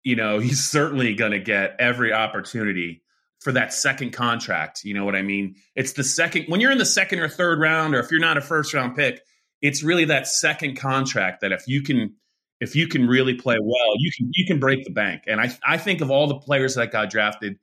You 0.03 0.17
know, 0.17 0.39
he's 0.39 0.63
certainly 0.63 1.13
going 1.15 1.31
to 1.31 1.39
get 1.39 1.75
every 1.79 2.12
opportunity 2.12 3.01
for 3.39 3.51
that 3.53 3.74
second 3.74 4.12
contract. 4.12 4.84
You 4.84 4.93
know 4.93 5.05
what 5.05 5.15
I 5.15 5.22
mean? 5.22 5.55
It's 5.75 5.93
the 5.93 6.03
second 6.03 6.46
when 6.48 6.62
you're 6.62 6.72
in 6.72 6.77
the 6.77 6.86
second 6.86 7.19
or 7.19 7.29
third 7.29 7.60
round, 7.60 7.96
or 7.96 8.00
if 8.00 8.12
you're 8.12 8.19
not 8.19 8.38
a 8.38 8.41
first 8.41 8.74
round 8.74 8.96
pick, 8.96 9.22
it's 9.62 9.84
really 9.84 10.05
that 10.05 10.27
second 10.27 10.77
contract 10.77 11.41
that 11.41 11.51
if 11.51 11.67
you 11.67 11.81
can 11.81 12.15
if 12.60 12.75
you 12.75 12.88
can 12.88 13.08
really 13.08 13.36
play 13.36 13.58
well, 13.62 13.93
you 13.98 14.12
can 14.17 14.29
you 14.34 14.46
can 14.46 14.60
break 14.60 14.84
the 14.84 14.91
bank. 14.91 15.24
And 15.27 15.39
I 15.39 15.55
I 15.65 15.77
think 15.77 16.01
of 16.01 16.12
all 16.12 16.27
the 16.27 16.39
players 16.39 16.75
that 16.75 16.91
got 16.91 17.10
drafted, 17.10 17.58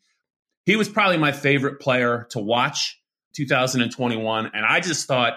he 0.65 0.77
was 0.77 0.89
probably 0.89 1.19
my 1.19 1.33
favorite 1.33 1.81
player 1.81 2.27
to 2.31 2.39
watch 2.39 2.99
2021. 3.37 4.51
And 4.55 4.65
I 4.65 4.81
just 4.81 5.07
thought 5.07 5.35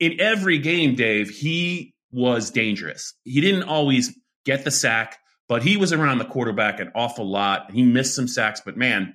in 0.00 0.20
every 0.20 0.58
game, 0.58 0.94
Dave, 0.94 1.28
he 1.28 1.94
was 2.10 2.50
dangerous. 2.50 3.14
He 3.24 3.40
didn't 3.40 3.64
always 3.64 4.18
get 4.44 4.64
the 4.64 4.70
sack, 4.70 5.18
but 5.48 5.62
he 5.62 5.76
was 5.76 5.92
around 5.92 6.18
the 6.18 6.24
quarterback 6.24 6.80
an 6.80 6.90
awful 6.94 7.28
lot. 7.28 7.70
He 7.70 7.82
missed 7.82 8.14
some 8.14 8.28
sacks, 8.28 8.62
but 8.64 8.76
man, 8.76 9.14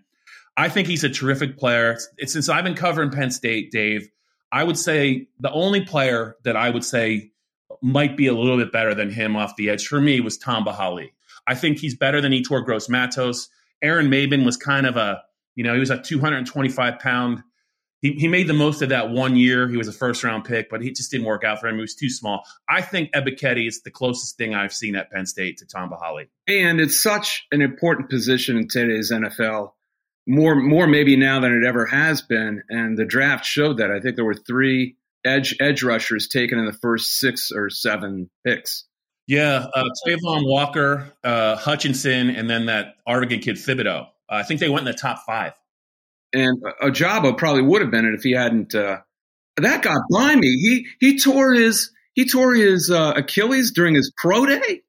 I 0.56 0.70
think 0.70 0.88
he's 0.88 1.04
a 1.04 1.10
terrific 1.10 1.58
player. 1.58 1.98
Since 2.24 2.50
I've 2.50 2.64
been 2.64 2.76
covering 2.76 3.10
Penn 3.10 3.32
State, 3.32 3.72
Dave, 3.72 4.10
I 4.52 4.64
would 4.64 4.78
say 4.78 5.28
the 5.40 5.52
only 5.52 5.82
player 5.82 6.36
that 6.44 6.56
I 6.56 6.70
would 6.70 6.86
say 6.86 7.32
might 7.82 8.16
be 8.16 8.28
a 8.28 8.34
little 8.34 8.58
bit 8.58 8.72
better 8.72 8.94
than 8.94 9.10
him 9.10 9.36
off 9.36 9.56
the 9.56 9.70
edge 9.70 9.88
for 9.88 10.00
me 10.00 10.20
was 10.20 10.38
Tamba 10.38 10.74
Hali. 10.74 11.14
I 11.48 11.56
think 11.56 11.80
he's 11.80 11.96
better 11.96 12.22
than 12.22 12.32
Yetur 12.32 12.64
Gross 12.64 12.88
Matos. 12.88 13.50
Aaron 13.82 14.10
Maybin 14.10 14.46
was 14.46 14.56
kind 14.56 14.86
of 14.86 14.96
a, 14.96 15.22
you 15.56 15.64
know, 15.64 15.74
he 15.74 15.80
was 15.80 15.90
a 15.90 15.98
225 15.98 17.00
pound. 17.00 17.44
He, 18.02 18.14
he 18.14 18.28
made 18.28 18.48
the 18.48 18.54
most 18.54 18.82
of 18.82 18.90
that 18.90 19.10
one 19.10 19.36
year. 19.36 19.68
He 19.68 19.76
was 19.76 19.88
a 19.88 19.94
first 19.94 20.24
round 20.24 20.46
pick, 20.46 20.70
but 20.70 20.82
he 20.82 20.92
just 20.92 21.10
didn't 21.10 21.26
work 21.26 21.44
out 21.44 21.60
for 21.60 21.68
him. 21.68 21.76
He 21.76 21.82
was 21.82 21.96
too 21.96 22.10
small. 22.10 22.44
I 22.70 22.82
think 22.82 23.12
Ebiketie 23.12 23.68
is 23.68 23.82
the 23.82 23.92
closest 23.92 24.38
thing 24.38 24.54
I've 24.54 24.74
seen 24.74 24.96
at 24.96 25.12
Penn 25.12 25.26
State 25.26 25.58
to 25.58 25.66
Tamba 25.66 25.98
Hali. 25.98 26.30
And 26.48 26.80
it's 26.80 27.02
such 27.02 27.46
an 27.52 27.62
important 27.62 28.10
position 28.10 28.58
in 28.58 28.68
today's 28.68 29.12
NFL 29.12 29.72
more 30.28 30.56
more 30.56 30.88
maybe 30.88 31.16
now 31.16 31.40
than 31.40 31.54
it 31.54 31.66
ever 31.66 31.86
has 31.86 32.22
been. 32.22 32.64
And 32.70 32.98
the 32.98 33.06
draft 33.06 33.46
showed 33.46 33.78
that. 33.78 33.92
I 33.92 34.00
think 34.00 34.16
there 34.16 34.26
were 34.26 34.34
three 34.36 34.96
edge 35.26 35.56
edge 35.60 35.84
rushers 35.84 36.28
taken 36.28 36.60
in 36.60 36.66
the 36.66 36.74
first 36.74 37.20
six 37.20 37.52
or 37.52 37.70
seven 37.70 38.30
picks. 38.46 38.86
Yeah, 39.26 39.68
uh, 39.74 39.86
Travon 40.06 40.42
Walker, 40.46 41.14
uh, 41.24 41.56
Hutchinson, 41.56 42.30
and 42.30 42.50
then 42.50 42.66
that 42.66 42.96
Oregon 43.08 43.40
kid 43.40 43.56
Thibodeaux. 43.56 44.08
Uh, 44.30 44.36
I 44.36 44.44
think 44.44 44.60
they 44.60 44.70
went 44.70 44.86
in 44.86 44.92
the 44.92 44.98
top 44.98 45.20
five. 45.26 45.54
And 46.34 46.62
Ojabo 46.82 47.38
probably 47.38 47.62
would 47.62 47.82
have 47.82 47.92
been 47.92 48.06
it 48.06 48.16
if 48.16 48.24
he 48.24 48.32
hadn't. 48.32 48.76
Uh, 48.76 48.98
that 49.58 49.84
got 49.84 50.02
by 50.12 50.36
me. 50.36 50.48
He 50.48 50.88
he 51.00 51.20
tore 51.20 51.54
his 51.54 51.92
he 52.14 52.28
tore 52.28 52.54
his 52.54 52.90
uh, 52.90 53.14
Achilles 53.16 53.72
during 53.72 53.96
his 53.96 54.12
pro 54.18 54.46
day. 54.46 54.82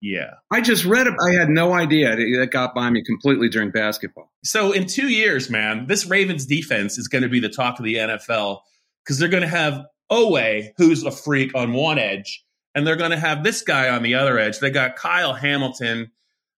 Yeah. 0.00 0.34
I 0.50 0.60
just 0.62 0.84
read 0.84 1.06
it. 1.06 1.14
I 1.20 1.38
had 1.38 1.48
no 1.50 1.72
idea. 1.72 2.16
That 2.16 2.48
got 2.50 2.74
by 2.74 2.88
me 2.90 3.02
completely 3.04 3.48
during 3.48 3.70
basketball. 3.70 4.32
So 4.42 4.72
in 4.72 4.86
two 4.86 5.08
years, 5.08 5.50
man, 5.50 5.86
this 5.86 6.06
Ravens 6.06 6.46
defense 6.46 6.96
is 6.96 7.08
going 7.08 7.22
to 7.22 7.28
be 7.28 7.40
the 7.40 7.50
talk 7.50 7.78
of 7.78 7.84
the 7.84 7.96
NFL 7.96 8.60
because 9.04 9.18
they're 9.18 9.28
going 9.28 9.42
to 9.42 9.48
have 9.48 9.84
Oweh, 10.10 10.70
who's 10.78 11.04
a 11.04 11.10
freak 11.10 11.54
on 11.54 11.74
one 11.74 11.98
edge, 11.98 12.44
and 12.74 12.86
they're 12.86 12.96
going 12.96 13.10
to 13.10 13.18
have 13.18 13.44
this 13.44 13.62
guy 13.62 13.90
on 13.90 14.02
the 14.02 14.14
other 14.14 14.38
edge. 14.38 14.58
They 14.58 14.70
got 14.70 14.96
Kyle 14.96 15.34
Hamilton. 15.34 16.10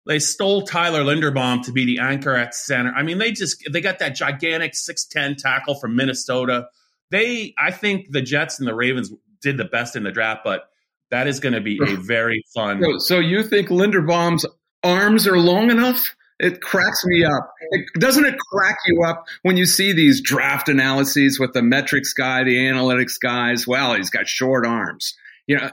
They 0.05 0.19
stole 0.19 0.63
Tyler 0.63 1.03
Linderbaum 1.03 1.63
to 1.65 1.71
be 1.71 1.86
the 1.86 2.00
anchor 2.00 2.36
at 2.36 2.53
center. 2.53 2.91
I 2.95 3.03
mean, 3.03 3.17
they 3.17 3.31
just 3.31 3.63
they 3.71 3.81
got 3.81 4.00
that 4.00 4.15
gigantic 4.15 4.74
6'10 4.74 5.38
tackle 5.38 5.75
from 5.75 5.95
Minnesota. 5.95 6.67
They 7.10 7.53
I 7.57 7.71
think 7.71 8.12
the 8.12 8.21
Jets 8.21 8.60
and 8.60 8.67
the 8.67 8.75
Ravens 8.75 9.12
did 9.41 9.57
the 9.57 9.65
best 9.65 9.95
in 9.95 10.03
the 10.03 10.12
draft, 10.12 10.41
but 10.43 10.70
that 11.12 11.27
is 11.27 11.39
going 11.39 11.53
to 11.53 11.62
be 11.62 11.80
a 11.82 11.96
very 11.98 12.44
fun. 12.53 12.82
So, 12.82 12.98
so, 12.98 13.20
you 13.20 13.44
think 13.44 13.70
Linderbaum's 13.70 14.46
arms 14.84 15.27
are 15.27 15.38
long 15.38 15.70
enough? 15.70 16.15
It 16.39 16.60
cracks 16.60 17.06
me 17.06 17.24
up. 17.24 17.53
It, 17.70 17.86
doesn't 18.00 18.25
it 18.25 18.36
crack 18.51 18.77
you 18.88 19.03
up 19.03 19.25
when 19.44 19.58
you 19.58 19.68
see 19.68 19.94
these 19.94 20.22
draft 20.22 20.70
analyses 20.70 21.39
with 21.39 21.53
the 21.53 21.62
metrics 21.62 22.13
guy, 22.13 22.44
the 22.44 22.58
analytics 22.58 23.20
guys? 23.22 23.68
Well, 23.68 23.94
he's 23.94 24.10
got 24.10 24.27
short 24.27 24.65
arms. 24.65 25.13
You 25.46 25.58
know, 25.58 25.70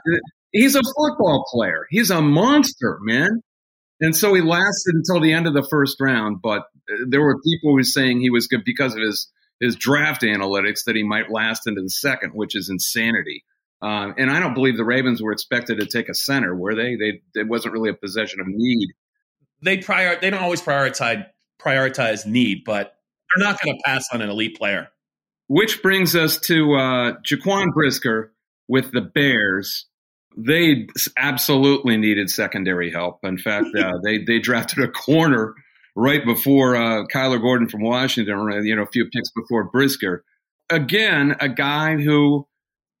he's 0.51 0.75
a 0.75 0.81
football 0.83 1.45
player. 1.51 1.87
He's 1.89 2.11
a 2.11 2.21
monster, 2.21 2.99
man. 3.01 3.41
And 3.99 4.15
so 4.15 4.33
he 4.33 4.41
lasted 4.41 4.93
until 4.93 5.19
the 5.19 5.33
end 5.33 5.47
of 5.47 5.53
the 5.53 5.67
first 5.69 5.99
round. 5.99 6.37
But 6.41 6.61
uh, 6.91 7.05
there 7.07 7.21
were 7.21 7.41
people 7.41 7.71
who 7.71 7.75
were 7.75 7.83
saying 7.83 8.19
he 8.19 8.29
was 8.29 8.47
good 8.47 8.63
because 8.63 8.93
of 8.95 9.01
his 9.01 9.27
his 9.59 9.75
draft 9.75 10.21
analytics 10.21 10.85
that 10.85 10.95
he 10.95 11.03
might 11.03 11.29
last 11.29 11.67
into 11.67 11.81
the 11.81 11.89
second, 11.89 12.31
which 12.33 12.55
is 12.55 12.69
insanity. 12.69 13.43
Um, 13.81 14.15
and 14.17 14.29
I 14.29 14.39
don't 14.39 14.53
believe 14.53 14.75
the 14.75 14.83
Ravens 14.83 15.21
were 15.21 15.31
expected 15.31 15.79
to 15.79 15.85
take 15.85 16.09
a 16.09 16.13
center, 16.13 16.53
were 16.53 16.75
they? 16.75 16.95
They 16.95 17.21
it 17.39 17.47
wasn't 17.47 17.73
really 17.73 17.89
a 17.89 17.93
possession 17.93 18.41
of 18.41 18.47
need. 18.47 18.89
They 19.61 19.77
prior 19.77 20.19
they 20.19 20.29
don't 20.29 20.43
always 20.43 20.61
prioritize 20.61 21.25
prioritize 21.61 22.25
need, 22.25 22.63
but 22.65 22.95
they're 23.35 23.45
not 23.45 23.61
going 23.61 23.77
to 23.77 23.81
pass 23.85 24.07
on 24.11 24.21
an 24.21 24.29
elite 24.29 24.57
player. 24.57 24.89
Which 25.47 25.81
brings 25.81 26.15
us 26.15 26.39
to 26.41 26.75
uh, 26.75 27.13
Jaquan 27.25 27.73
Brisker 27.73 28.33
with 28.67 28.91
the 28.91 29.01
Bears. 29.01 29.85
They 30.37 30.87
absolutely 31.17 31.97
needed 31.97 32.29
secondary 32.29 32.91
help. 32.91 33.19
In 33.23 33.37
fact, 33.37 33.67
uh, 33.77 33.93
they 34.03 34.19
they 34.19 34.39
drafted 34.39 34.83
a 34.83 34.89
corner 34.89 35.55
right 35.95 36.23
before 36.23 36.75
uh, 36.75 37.05
Kyler 37.05 37.41
Gordon 37.41 37.69
from 37.69 37.81
Washington. 37.81 38.65
You 38.65 38.75
know, 38.75 38.83
a 38.83 38.87
few 38.87 39.05
picks 39.05 39.31
before 39.31 39.63
Brisker. 39.63 40.25
Again, 40.69 41.35
a 41.39 41.49
guy 41.49 41.95
who 41.95 42.45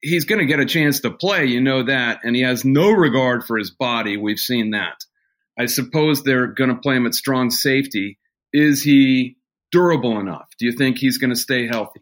he's 0.01 0.25
going 0.25 0.39
to 0.39 0.45
get 0.45 0.59
a 0.59 0.65
chance 0.65 1.01
to 1.01 1.11
play, 1.11 1.45
you 1.45 1.61
know 1.61 1.83
that, 1.83 2.19
and 2.23 2.35
he 2.35 2.41
has 2.41 2.65
no 2.65 2.91
regard 2.91 3.45
for 3.45 3.57
his 3.57 3.71
body. 3.71 4.17
We've 4.17 4.39
seen 4.39 4.71
that. 4.71 5.05
I 5.57 5.65
suppose 5.65 6.23
they're 6.23 6.47
going 6.47 6.69
to 6.69 6.77
play 6.77 6.95
him 6.95 7.05
at 7.05 7.13
strong 7.13 7.51
safety. 7.51 8.17
Is 8.53 8.81
he 8.81 9.37
durable 9.71 10.19
enough? 10.19 10.49
Do 10.57 10.65
you 10.65 10.71
think 10.71 10.97
he's 10.97 11.17
going 11.17 11.31
to 11.31 11.35
stay 11.35 11.67
healthy? 11.67 12.01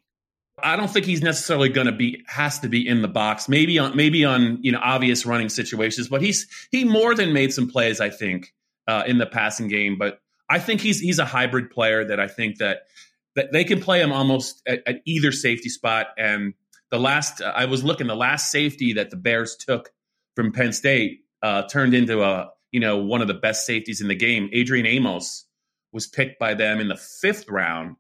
I 0.62 0.76
don't 0.76 0.90
think 0.90 1.06
he's 1.06 1.22
necessarily 1.22 1.70
going 1.70 1.86
to 1.86 1.94
be 1.94 2.24
has 2.28 2.60
to 2.60 2.70
be 2.70 2.88
in 2.88 3.02
the 3.02 3.08
box. 3.08 3.48
Maybe 3.48 3.78
on 3.78 3.96
maybe 3.96 4.26
on 4.26 4.58
you 4.64 4.72
know 4.72 4.80
obvious 4.82 5.26
running 5.26 5.50
situations, 5.50 6.08
but 6.08 6.22
he's 6.22 6.48
he 6.72 6.84
more 6.84 7.14
than 7.14 7.32
made 7.32 7.54
some 7.54 7.70
plays. 7.70 8.02
I 8.02 8.10
think 8.10 8.54
uh, 8.88 9.04
in 9.06 9.20
the 9.20 9.28
passing 9.28 9.68
game, 9.68 9.98
but 10.00 10.20
I 10.50 10.58
think 10.58 10.82
he's 10.82 11.00
he's 11.00 11.20
a 11.20 11.26
hybrid 11.26 11.70
player 11.70 12.06
that 12.06 12.20
I 12.20 12.28
think 12.28 12.58
that 12.58 12.88
that 13.36 13.52
they 13.52 13.66
can 13.66 13.82
play 13.82 14.02
him 14.02 14.12
almost 14.12 14.64
at, 14.68 14.82
at 14.88 15.02
either 15.06 15.32
safety 15.32 15.70
spot 15.70 16.08
and 16.18 16.56
the 16.92 17.00
last 17.00 17.42
uh, 17.42 17.54
I 17.56 17.66
was 17.66 17.84
looking, 17.84 18.08
the 18.08 18.16
last 18.16 18.52
safety 18.52 18.94
that 18.94 19.10
the 19.10 19.18
Bears 19.18 19.56
took 19.56 19.90
from 20.36 20.52
Penn 20.52 20.74
State 20.74 21.22
uh, 21.42 21.64
turned 21.64 21.94
into 21.94 22.24
a 22.24 22.50
you 22.72 22.80
know 22.80 22.98
one 22.98 23.22
of 23.22 23.28
the 23.28 23.34
best 23.34 23.66
safeties 23.66 24.02
in 24.02 24.08
the 24.08 24.16
game. 24.16 24.50
Adrian 24.54 24.86
Amos 24.86 25.46
was 25.92 26.08
picked 26.08 26.40
by 26.40 26.54
them 26.54 26.80
in 26.80 26.88
the 26.88 27.00
fifth 27.22 27.48
round 27.50 27.96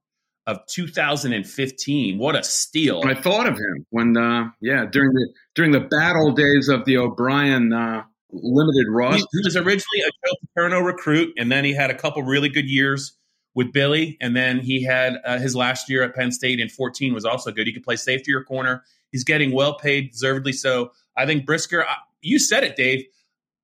of 0.45 0.59
2015. 0.67 2.17
What 2.17 2.35
a 2.35 2.43
steal! 2.43 3.01
I 3.05 3.13
thought 3.13 3.47
of 3.47 3.55
him 3.55 3.85
when, 3.89 4.15
uh, 4.15 4.49
yeah, 4.61 4.85
during 4.89 5.13
the 5.13 5.33
during 5.55 5.71
the 5.71 5.81
battle 5.81 6.31
days 6.31 6.69
of 6.69 6.85
the 6.85 6.97
O'Brien 6.97 7.73
uh, 7.73 8.03
limited 8.31 8.87
roster. 8.89 9.17
He, 9.17 9.39
he, 9.39 9.41
was 9.43 9.55
originally 9.55 10.01
a 10.01 10.09
Joe 10.25 10.33
Paterno 10.55 10.79
recruit, 10.81 11.33
and 11.37 11.51
then 11.51 11.65
he 11.65 11.73
had 11.73 11.91
a 11.91 11.95
couple 11.95 12.23
really 12.23 12.49
good 12.49 12.69
years 12.69 13.16
with 13.57 13.73
Billy, 13.73 14.19
and 14.21 14.35
then 14.35 14.59
he 14.59 14.83
had 14.83 15.17
uh, 15.25 15.39
his 15.39 15.55
last 15.55 15.89
year 15.89 16.03
at 16.03 16.13
Penn 16.13 16.31
State 16.31 16.59
in 16.59 16.69
14 16.69 17.11
was 17.11 17.25
also 17.25 17.51
good. 17.51 17.65
He 17.65 17.73
could 17.73 17.83
play 17.83 17.95
safety 17.95 18.31
or 18.31 18.43
corner. 18.43 18.83
He's 19.11 19.23
getting 19.23 19.51
well 19.51 19.79
paid, 19.79 20.11
deservedly 20.11 20.53
so. 20.53 20.91
I 21.17 21.25
think 21.25 21.47
Brisker, 21.47 21.83
you 22.21 22.37
said 22.37 22.63
it, 22.63 22.75
Dave. 22.75 23.03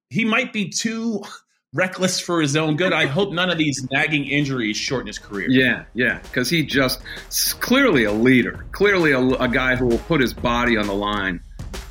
He 0.10 0.26
might 0.26 0.52
be 0.52 0.68
too 0.68 1.22
reckless 1.74 2.20
for 2.20 2.42
his 2.42 2.56
own 2.56 2.76
good. 2.76 2.92
I 2.92 3.06
hope 3.06 3.34
none 3.34 3.52
of 3.52 3.60
these 3.60 3.88
nagging 3.92 4.26
injuries 4.26 4.78
shorten 4.78 5.06
his 5.06 5.20
career. 5.20 5.46
Yeah, 5.48 5.86
yeah, 5.94 6.22
because 6.24 6.50
he 6.50 6.66
just 6.66 7.00
clearly 7.62 8.06
a 8.06 8.12
leader, 8.12 8.66
clearly 8.72 9.12
a, 9.12 9.20
a, 9.20 9.48
guy 9.48 9.76
who 9.76 9.86
will 9.86 10.00
put 10.00 10.22
his 10.22 10.34
body 10.34 10.76
on 10.76 10.88
the 10.88 10.96
line 10.96 11.40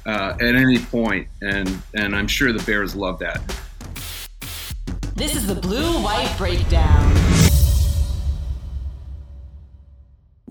uh, 0.07 0.37
at 0.41 0.57
any 0.57 0.79
point, 0.79 1.29
and 1.41 1.81
and 1.95 2.17
I'm 2.17 2.27
sure 2.27 2.53
the 2.53 2.65
Bears 2.65 2.97
love 2.97 3.21
that. 3.21 3.41
This 5.15 5.37
is 5.37 5.47
the 5.47 5.55
Blue 5.55 6.03
White 6.03 6.35
Breakdown. 6.37 7.22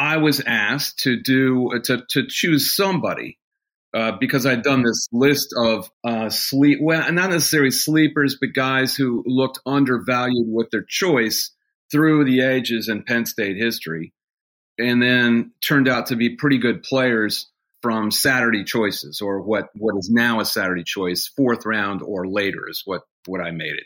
I 0.00 0.16
was 0.16 0.40
asked 0.40 1.00
to 1.00 1.20
do 1.20 1.78
to 1.84 2.02
to 2.08 2.26
choose 2.26 2.74
somebody 2.74 3.38
uh, 3.92 4.12
because 4.18 4.46
I'd 4.46 4.62
done 4.62 4.82
this 4.82 5.06
list 5.12 5.52
of 5.54 5.90
uh, 6.02 6.30
sleep 6.30 6.78
well, 6.80 7.12
not 7.12 7.28
necessarily 7.28 7.70
sleepers, 7.70 8.38
but 8.40 8.54
guys 8.54 8.96
who 8.96 9.22
looked 9.26 9.60
undervalued 9.66 10.46
with 10.48 10.70
their 10.70 10.86
choice 10.88 11.54
through 11.92 12.24
the 12.24 12.40
ages 12.40 12.88
in 12.88 13.02
Penn 13.02 13.26
State 13.26 13.58
history, 13.58 14.14
and 14.78 15.02
then 15.02 15.52
turned 15.62 15.86
out 15.86 16.06
to 16.06 16.16
be 16.16 16.34
pretty 16.34 16.56
good 16.56 16.82
players 16.82 17.50
from 17.82 18.10
Saturday 18.10 18.64
choices 18.64 19.20
or 19.20 19.42
what 19.42 19.68
what 19.74 19.98
is 19.98 20.08
now 20.10 20.40
a 20.40 20.46
Saturday 20.46 20.84
choice, 20.84 21.30
fourth 21.36 21.66
round 21.66 22.00
or 22.00 22.26
later 22.26 22.70
is 22.70 22.80
what 22.86 23.02
what 23.26 23.42
I 23.42 23.50
made 23.50 23.74
it, 23.74 23.84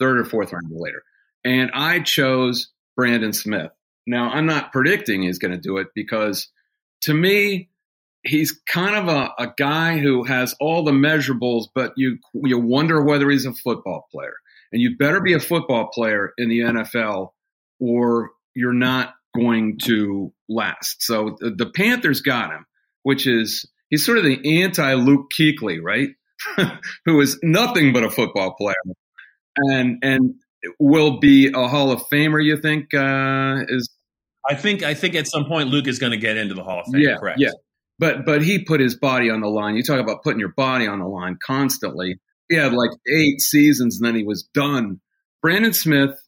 third 0.00 0.18
or 0.18 0.24
fourth 0.24 0.52
round 0.52 0.72
or 0.74 0.84
later, 0.84 1.04
and 1.44 1.70
I 1.72 2.00
chose 2.00 2.72
Brandon 2.96 3.32
Smith. 3.32 3.70
Now, 4.06 4.30
I'm 4.30 4.46
not 4.46 4.72
predicting 4.72 5.22
he's 5.22 5.38
going 5.38 5.52
to 5.52 5.60
do 5.60 5.76
it 5.78 5.88
because 5.94 6.48
to 7.02 7.14
me, 7.14 7.70
he's 8.24 8.60
kind 8.66 8.96
of 8.96 9.08
a, 9.08 9.30
a 9.38 9.52
guy 9.56 9.98
who 9.98 10.24
has 10.24 10.54
all 10.60 10.84
the 10.84 10.92
measurables, 10.92 11.66
but 11.74 11.92
you 11.96 12.18
you 12.34 12.58
wonder 12.58 13.02
whether 13.02 13.30
he's 13.30 13.46
a 13.46 13.52
football 13.52 14.06
player. 14.12 14.34
And 14.72 14.80
you 14.80 14.96
better 14.96 15.20
be 15.20 15.34
a 15.34 15.40
football 15.40 15.88
player 15.92 16.32
in 16.38 16.48
the 16.48 16.60
NFL 16.60 17.32
or 17.78 18.30
you're 18.54 18.72
not 18.72 19.14
going 19.36 19.78
to 19.84 20.32
last. 20.48 21.02
So 21.02 21.36
the, 21.40 21.50
the 21.50 21.66
Panthers 21.66 22.22
got 22.22 22.52
him, 22.52 22.64
which 23.02 23.26
is 23.26 23.66
he's 23.90 24.04
sort 24.04 24.18
of 24.18 24.24
the 24.24 24.62
anti 24.62 24.94
Luke 24.94 25.30
Kuechly, 25.36 25.80
right? 25.82 26.10
who 27.04 27.20
is 27.20 27.38
nothing 27.42 27.92
but 27.92 28.04
a 28.04 28.10
football 28.10 28.54
player. 28.54 28.74
And 29.56 29.98
and 30.02 30.34
will 30.78 31.18
be 31.18 31.52
a 31.52 31.68
Hall 31.68 31.90
of 31.90 32.02
Famer. 32.08 32.42
You 32.44 32.56
think 32.56 32.94
uh, 32.94 33.64
is? 33.68 33.90
I 34.48 34.54
think 34.54 34.82
I 34.82 34.94
think 34.94 35.14
at 35.14 35.26
some 35.26 35.46
point 35.46 35.68
Luke 35.68 35.86
is 35.86 35.98
going 35.98 36.12
to 36.12 36.18
get 36.18 36.36
into 36.36 36.54
the 36.54 36.64
Hall 36.64 36.80
of 36.80 36.92
Fame. 36.92 37.02
Yeah, 37.02 37.16
correct. 37.16 37.40
yeah. 37.40 37.50
But 37.98 38.24
but 38.24 38.42
he 38.42 38.64
put 38.64 38.80
his 38.80 38.96
body 38.96 39.30
on 39.30 39.40
the 39.40 39.48
line. 39.48 39.76
You 39.76 39.82
talk 39.82 40.00
about 40.00 40.22
putting 40.22 40.40
your 40.40 40.52
body 40.56 40.86
on 40.86 40.98
the 40.98 41.06
line 41.06 41.38
constantly. 41.44 42.18
He 42.48 42.56
had 42.56 42.72
like 42.72 42.90
eight 43.10 43.40
seasons 43.40 43.98
and 43.98 44.06
then 44.06 44.16
he 44.16 44.24
was 44.24 44.42
done. 44.54 45.00
Brandon 45.40 45.72
Smith 45.72 46.20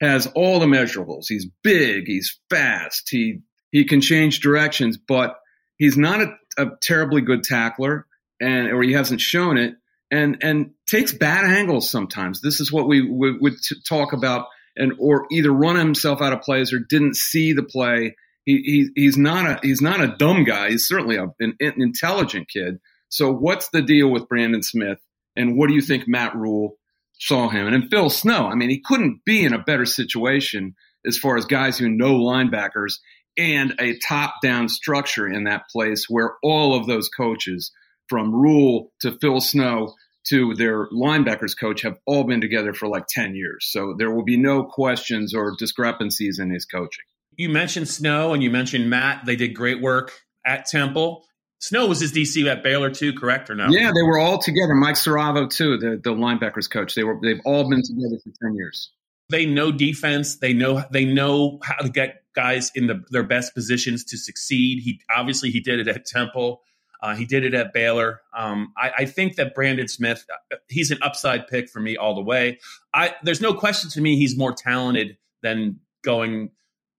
has 0.00 0.26
all 0.34 0.60
the 0.60 0.66
measurables. 0.66 1.24
He's 1.28 1.46
big. 1.62 2.06
He's 2.06 2.38
fast. 2.50 3.08
He 3.10 3.40
he 3.70 3.84
can 3.84 4.00
change 4.00 4.40
directions, 4.40 4.98
but 4.98 5.36
he's 5.76 5.96
not 5.96 6.20
a, 6.20 6.34
a 6.58 6.66
terribly 6.82 7.22
good 7.22 7.42
tackler, 7.42 8.06
and 8.40 8.68
or 8.68 8.82
he 8.82 8.92
hasn't 8.92 9.20
shown 9.20 9.56
it 9.56 9.74
and 10.10 10.38
and 10.42 10.70
takes 10.88 11.12
bad 11.12 11.44
angles 11.44 11.90
sometimes. 11.90 12.40
This 12.40 12.60
is 12.60 12.72
what 12.72 12.88
we 12.88 13.06
would, 13.08 13.54
t- 13.62 13.76
talk 13.88 14.12
about, 14.12 14.46
and 14.76 14.92
or 14.98 15.26
either 15.30 15.50
run 15.52 15.76
himself 15.76 16.20
out 16.20 16.32
of 16.32 16.42
plays 16.42 16.72
or 16.72 16.78
didn't 16.78 17.16
see 17.16 17.52
the 17.52 17.62
play. 17.62 18.16
He, 18.44 18.90
he 18.94 19.02
he's 19.02 19.16
not 19.16 19.46
a 19.46 19.58
he's 19.62 19.80
not 19.80 20.00
a 20.00 20.16
dumb 20.18 20.44
guy. 20.44 20.70
He's 20.70 20.86
certainly 20.86 21.16
a, 21.16 21.26
an, 21.40 21.56
an 21.60 21.74
intelligent 21.78 22.48
kid. 22.48 22.78
So 23.08 23.32
what's 23.32 23.68
the 23.70 23.82
deal 23.82 24.10
with 24.10 24.28
Brandon 24.28 24.62
Smith, 24.62 24.98
and 25.36 25.56
what 25.56 25.68
do 25.68 25.74
you 25.74 25.80
think 25.80 26.06
Matt 26.06 26.34
Rhule 26.34 26.76
saw 27.18 27.48
him? 27.48 27.66
And, 27.66 27.74
and 27.74 27.90
Phil 27.90 28.10
Snow. 28.10 28.46
I 28.46 28.54
mean, 28.54 28.70
he 28.70 28.82
couldn't 28.84 29.24
be 29.24 29.44
in 29.44 29.54
a 29.54 29.62
better 29.62 29.86
situation 29.86 30.74
as 31.06 31.16
far 31.16 31.36
as 31.36 31.44
guys 31.44 31.78
who 31.78 31.88
know 31.88 32.14
linebackers 32.18 32.94
and 33.36 33.74
a 33.78 33.98
top 33.98 34.36
down 34.42 34.68
structure 34.68 35.26
in 35.26 35.44
that 35.44 35.68
place 35.70 36.06
where 36.08 36.34
all 36.42 36.74
of 36.74 36.86
those 36.86 37.08
coaches 37.08 37.72
from 38.08 38.34
Rhule 38.34 38.92
to 39.00 39.16
Phil 39.20 39.40
Snow 39.40 39.94
to 40.28 40.54
their 40.54 40.88
linebackers 40.88 41.58
coach 41.58 41.82
have 41.82 41.98
all 42.06 42.24
been 42.24 42.40
together 42.40 42.72
for 42.72 42.88
like 42.88 43.06
10 43.08 43.34
years. 43.34 43.68
So 43.70 43.94
there 43.98 44.10
will 44.10 44.24
be 44.24 44.36
no 44.36 44.64
questions 44.64 45.34
or 45.34 45.54
discrepancies 45.58 46.38
in 46.38 46.50
his 46.50 46.64
coaching. 46.64 47.04
You 47.36 47.48
mentioned 47.48 47.88
Snow 47.88 48.32
and 48.32 48.42
you 48.42 48.50
mentioned 48.50 48.88
Matt. 48.88 49.26
They 49.26 49.36
did 49.36 49.54
great 49.54 49.80
work 49.80 50.12
at 50.46 50.66
Temple. 50.66 51.24
Snow 51.58 51.86
was 51.86 52.00
his 52.00 52.12
DC 52.12 52.46
at 52.50 52.62
Baylor 52.62 52.90
too, 52.90 53.12
correct 53.14 53.48
or 53.48 53.54
no? 53.54 53.68
Yeah, 53.68 53.90
they 53.94 54.02
were 54.02 54.18
all 54.18 54.38
together. 54.38 54.74
Mike 54.74 54.96
Siravo 54.96 55.48
too, 55.48 55.78
the, 55.78 56.00
the 56.02 56.10
linebackers 56.10 56.70
coach. 56.70 56.94
They 56.94 57.04
were 57.04 57.18
they've 57.22 57.40
all 57.44 57.68
been 57.68 57.82
together 57.82 58.18
for 58.22 58.30
10 58.42 58.54
years. 58.54 58.92
They 59.30 59.46
know 59.46 59.72
defense. 59.72 60.36
They 60.36 60.52
know 60.52 60.84
they 60.90 61.06
know 61.06 61.58
how 61.62 61.76
to 61.76 61.88
get 61.88 62.22
guys 62.34 62.70
in 62.74 62.86
the, 62.86 63.02
their 63.10 63.22
best 63.22 63.54
positions 63.54 64.04
to 64.04 64.18
succeed. 64.18 64.82
He 64.82 65.00
obviously 65.14 65.50
he 65.50 65.60
did 65.60 65.80
it 65.80 65.88
at 65.88 66.04
Temple. 66.04 66.60
Uh, 67.04 67.14
he 67.14 67.26
did 67.26 67.44
it 67.44 67.52
at 67.52 67.74
Baylor. 67.74 68.22
Um, 68.34 68.72
I, 68.78 68.90
I, 69.00 69.04
think 69.04 69.36
that 69.36 69.54
Brandon 69.54 69.88
Smith, 69.88 70.24
uh, 70.32 70.56
he's 70.70 70.90
an 70.90 70.96
upside 71.02 71.46
pick 71.48 71.68
for 71.68 71.78
me 71.78 71.98
all 71.98 72.14
the 72.14 72.22
way. 72.22 72.58
I, 72.94 73.14
there's 73.22 73.42
no 73.42 73.52
question 73.52 73.90
to 73.90 74.00
me 74.00 74.16
he's 74.16 74.38
more 74.38 74.54
talented 74.54 75.18
than 75.42 75.80
going 76.02 76.44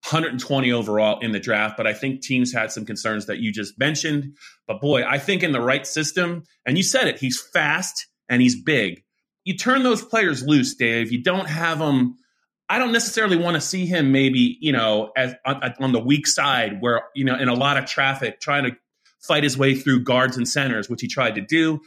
120 0.08 0.72
overall 0.72 1.20
in 1.22 1.32
the 1.32 1.40
draft. 1.40 1.76
But 1.76 1.88
I 1.88 1.94
think 1.94 2.22
teams 2.22 2.54
had 2.54 2.72
some 2.72 2.86
concerns 2.86 3.26
that 3.26 3.40
you 3.40 3.52
just 3.52 3.80
mentioned. 3.80 4.36
But 4.68 4.80
boy, 4.80 5.04
I 5.04 5.18
think 5.18 5.42
in 5.42 5.54
the 5.54 5.62
right 5.62 5.88
system, 5.88 6.44
and 6.68 6.78
you 6.78 6.84
said 6.84 7.08
it, 7.08 7.18
he's 7.18 7.42
fast 7.42 8.06
and 8.30 8.44
he's 8.44 8.62
big. 8.62 9.04
You 9.44 9.58
turn 9.58 9.82
those 9.82 10.06
players 10.06 10.46
loose, 10.46 10.76
Dave. 10.76 11.12
You 11.12 11.24
don't 11.24 11.50
have 11.50 11.80
them. 11.80 12.20
I 12.70 12.78
don't 12.78 12.92
necessarily 12.92 13.38
want 13.38 13.56
to 13.56 13.62
see 13.62 13.88
him 13.88 14.12
maybe, 14.12 14.60
you 14.62 14.72
know, 14.72 15.12
as, 15.18 15.34
on, 15.48 15.64
on 15.80 15.92
the 15.94 16.00
weak 16.00 16.28
side 16.28 16.80
where, 16.80 17.02
you 17.16 17.26
know, 17.26 17.36
in 17.36 17.48
a 17.48 17.56
lot 17.56 17.78
of 17.78 17.88
traffic 17.88 18.40
trying 18.40 18.66
to 18.66 18.78
fight 19.26 19.44
his 19.44 19.58
way 19.58 19.76
through 19.76 20.04
guards 20.04 20.38
and 20.38 20.48
centers, 20.48 20.90
which 20.90 21.02
he 21.02 21.08
tried 21.08 21.36
to 21.36 21.42
do. 21.42 21.82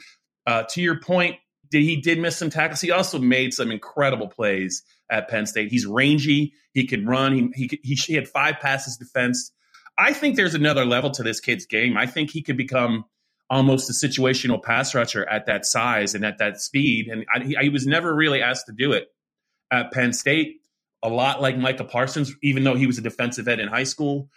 Uh, 0.46 0.64
to 0.70 0.81
your 0.81 1.01
point, 1.01 1.37
did 1.70 1.83
he 1.83 2.01
did 2.01 2.18
miss 2.18 2.37
some 2.37 2.51
tackles? 2.51 2.81
He 2.81 2.90
also 2.90 3.18
made 3.18 3.53
some 3.53 3.70
incredible 3.70 4.29
plays 4.29 4.83
at 5.11 5.29
Penn 5.29 5.46
State. 5.46 5.70
He's 5.70 5.87
rangy. 5.87 6.55
He 6.72 6.87
can 6.87 7.07
run. 7.07 7.53
He 7.55 7.68
he, 7.68 7.81
he, 7.83 7.94
he 7.94 8.14
had 8.14 8.29
five 8.29 8.59
passes 8.61 8.96
defense. 8.96 9.53
I 9.96 10.12
think 10.12 10.37
there's 10.37 10.55
another 10.55 10.85
level 10.85 11.11
to 11.12 11.22
this 11.22 11.40
kid's 11.40 11.66
game. 11.66 11.96
I 11.96 12.07
think 12.07 12.31
he 12.31 12.42
could 12.42 12.57
become 12.57 13.05
almost 13.51 13.90
a 13.90 13.92
situational 13.92 14.62
pass 14.62 14.94
rusher 14.94 15.27
at 15.29 15.46
that 15.46 15.64
size 15.64 16.14
and 16.14 16.24
at 16.24 16.38
that 16.38 16.61
speed. 16.61 17.09
And 17.09 17.24
I, 17.35 17.40
he, 17.40 17.57
he 17.61 17.68
was 17.68 17.87
never 17.87 18.14
really 18.14 18.42
asked 18.42 18.66
to 18.66 18.72
do 18.72 18.92
it 18.92 19.09
at 19.70 19.92
Penn 19.92 20.12
State. 20.12 20.61
A 21.03 21.09
lot 21.09 21.40
like 21.40 21.57
Micah 21.57 21.85
Parsons, 21.85 22.33
even 22.42 22.64
though 22.64 22.74
he 22.74 22.87
was 22.87 22.98
a 22.98 23.03
defensive 23.03 23.48
end 23.48 23.61
in 23.61 23.68
high 23.68 23.85
school 23.85 24.29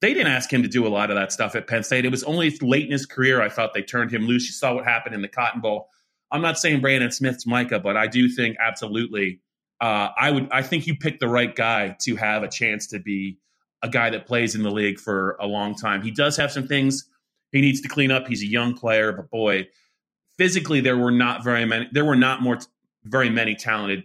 they 0.00 0.14
didn't 0.14 0.32
ask 0.32 0.52
him 0.52 0.62
to 0.62 0.68
do 0.68 0.86
a 0.86 0.88
lot 0.88 1.10
of 1.10 1.16
that 1.16 1.32
stuff 1.32 1.56
at 1.56 1.66
Penn 1.66 1.82
State. 1.82 2.04
It 2.04 2.10
was 2.10 2.22
only 2.24 2.56
late 2.62 2.86
in 2.86 2.92
his 2.92 3.06
career 3.06 3.42
I 3.42 3.48
thought 3.48 3.74
they 3.74 3.82
turned 3.82 4.12
him 4.12 4.26
loose. 4.26 4.46
You 4.46 4.52
saw 4.52 4.74
what 4.74 4.84
happened 4.84 5.14
in 5.14 5.22
the 5.22 5.28
Cotton 5.28 5.60
Bowl. 5.60 5.88
I'm 6.30 6.42
not 6.42 6.58
saying 6.58 6.80
Brandon 6.80 7.10
Smith's 7.10 7.46
Micah, 7.46 7.80
but 7.80 7.96
I 7.96 8.06
do 8.06 8.28
think 8.28 8.56
absolutely. 8.60 9.40
Uh, 9.80 10.08
I 10.16 10.30
would. 10.30 10.48
I 10.50 10.62
think 10.62 10.86
you 10.86 10.96
picked 10.96 11.20
the 11.20 11.28
right 11.28 11.54
guy 11.54 11.96
to 12.00 12.16
have 12.16 12.42
a 12.42 12.48
chance 12.48 12.88
to 12.88 12.98
be 12.98 13.38
a 13.82 13.88
guy 13.88 14.10
that 14.10 14.26
plays 14.26 14.54
in 14.54 14.62
the 14.62 14.70
league 14.70 14.98
for 14.98 15.36
a 15.40 15.46
long 15.46 15.74
time. 15.74 16.02
He 16.02 16.10
does 16.10 16.36
have 16.36 16.50
some 16.50 16.66
things 16.66 17.08
he 17.52 17.60
needs 17.60 17.80
to 17.80 17.88
clean 17.88 18.10
up. 18.10 18.26
He's 18.26 18.42
a 18.42 18.46
young 18.46 18.74
player, 18.74 19.12
but 19.12 19.30
boy, 19.30 19.68
physically 20.36 20.80
there 20.80 20.96
were 20.96 21.12
not 21.12 21.44
very 21.44 21.64
many. 21.64 21.88
There 21.92 22.04
were 22.04 22.16
not 22.16 22.42
more 22.42 22.58
very 23.04 23.30
many 23.30 23.54
talented 23.54 24.04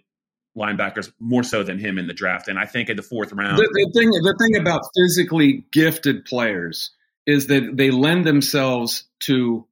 linebackers 0.58 1.12
more 1.20 1.44
so 1.44 1.64
than 1.64 1.80
him 1.80 1.98
in 1.98 2.08
the 2.08 2.14
draft. 2.14 2.48
And 2.48 2.60
I 2.60 2.66
think 2.66 2.90
in 2.90 2.98
the 2.98 3.04
fourth 3.04 3.34
round, 3.34 3.58
the, 3.58 3.64
the 3.64 3.92
thing 4.00 4.10
the 4.10 4.36
thing 4.40 4.62
about 4.62 4.82
physically 4.96 5.66
gifted 5.72 6.26
players 6.26 6.92
is 7.26 7.48
that 7.48 7.76
they 7.76 7.92
lend 7.92 8.26
themselves 8.26 9.06
to 9.22 9.66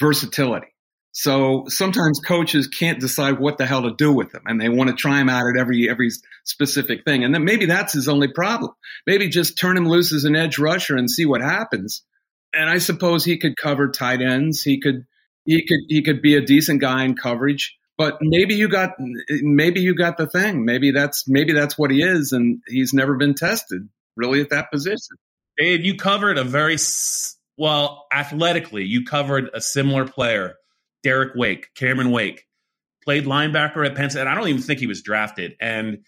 versatility. 0.00 0.68
So 1.12 1.66
sometimes 1.68 2.18
coaches 2.18 2.66
can't 2.66 2.98
decide 2.98 3.38
what 3.38 3.56
the 3.56 3.66
hell 3.66 3.82
to 3.82 3.94
do 3.94 4.12
with 4.12 4.32
them, 4.32 4.42
and 4.46 4.60
they 4.60 4.68
want 4.68 4.90
to 4.90 4.96
try 4.96 5.20
him 5.20 5.28
out 5.28 5.44
at 5.46 5.60
every 5.60 5.88
every 5.88 6.10
specific 6.42 7.04
thing. 7.04 7.22
And 7.22 7.32
then 7.32 7.44
maybe 7.44 7.66
that's 7.66 7.92
his 7.92 8.08
only 8.08 8.28
problem. 8.28 8.72
Maybe 9.06 9.28
just 9.28 9.56
turn 9.56 9.76
him 9.76 9.88
loose 9.88 10.12
as 10.12 10.24
an 10.24 10.34
edge 10.34 10.58
rusher 10.58 10.96
and 10.96 11.08
see 11.08 11.24
what 11.24 11.40
happens. 11.40 12.02
And 12.52 12.68
I 12.68 12.78
suppose 12.78 13.24
he 13.24 13.38
could 13.38 13.56
cover 13.56 13.90
tight 13.90 14.22
ends. 14.22 14.62
He 14.62 14.80
could 14.80 15.06
he 15.44 15.64
could 15.64 15.80
he 15.88 16.02
could 16.02 16.20
be 16.20 16.34
a 16.34 16.40
decent 16.40 16.80
guy 16.80 17.04
in 17.04 17.14
coverage 17.14 17.76
but 17.96 18.18
maybe 18.20 18.54
you 18.54 18.68
got 18.68 18.92
maybe 19.28 19.80
you 19.80 19.94
got 19.94 20.16
the 20.16 20.26
thing. 20.26 20.64
Maybe 20.64 20.90
that's 20.90 21.28
maybe 21.28 21.52
that's 21.52 21.78
what 21.78 21.90
he 21.90 22.02
is, 22.02 22.32
and 22.32 22.60
he's 22.66 22.92
never 22.92 23.16
been 23.16 23.34
tested 23.34 23.88
really 24.16 24.40
at 24.40 24.50
that 24.50 24.70
position. 24.70 25.16
Dave, 25.56 25.84
you 25.84 25.96
covered 25.96 26.38
a 26.38 26.44
very 26.44 26.76
well 27.56 28.06
athletically. 28.12 28.84
You 28.84 29.04
covered 29.04 29.50
a 29.54 29.60
similar 29.60 30.06
player, 30.06 30.56
Derek 31.02 31.34
Wake, 31.36 31.68
Cameron 31.74 32.10
Wake, 32.10 32.46
played 33.04 33.24
linebacker 33.24 33.86
at 33.86 33.94
Penn 33.94 34.10
State. 34.10 34.26
I 34.26 34.34
don't 34.34 34.48
even 34.48 34.62
think 34.62 34.80
he 34.80 34.88
was 34.88 35.02
drafted, 35.02 35.54
and 35.60 35.98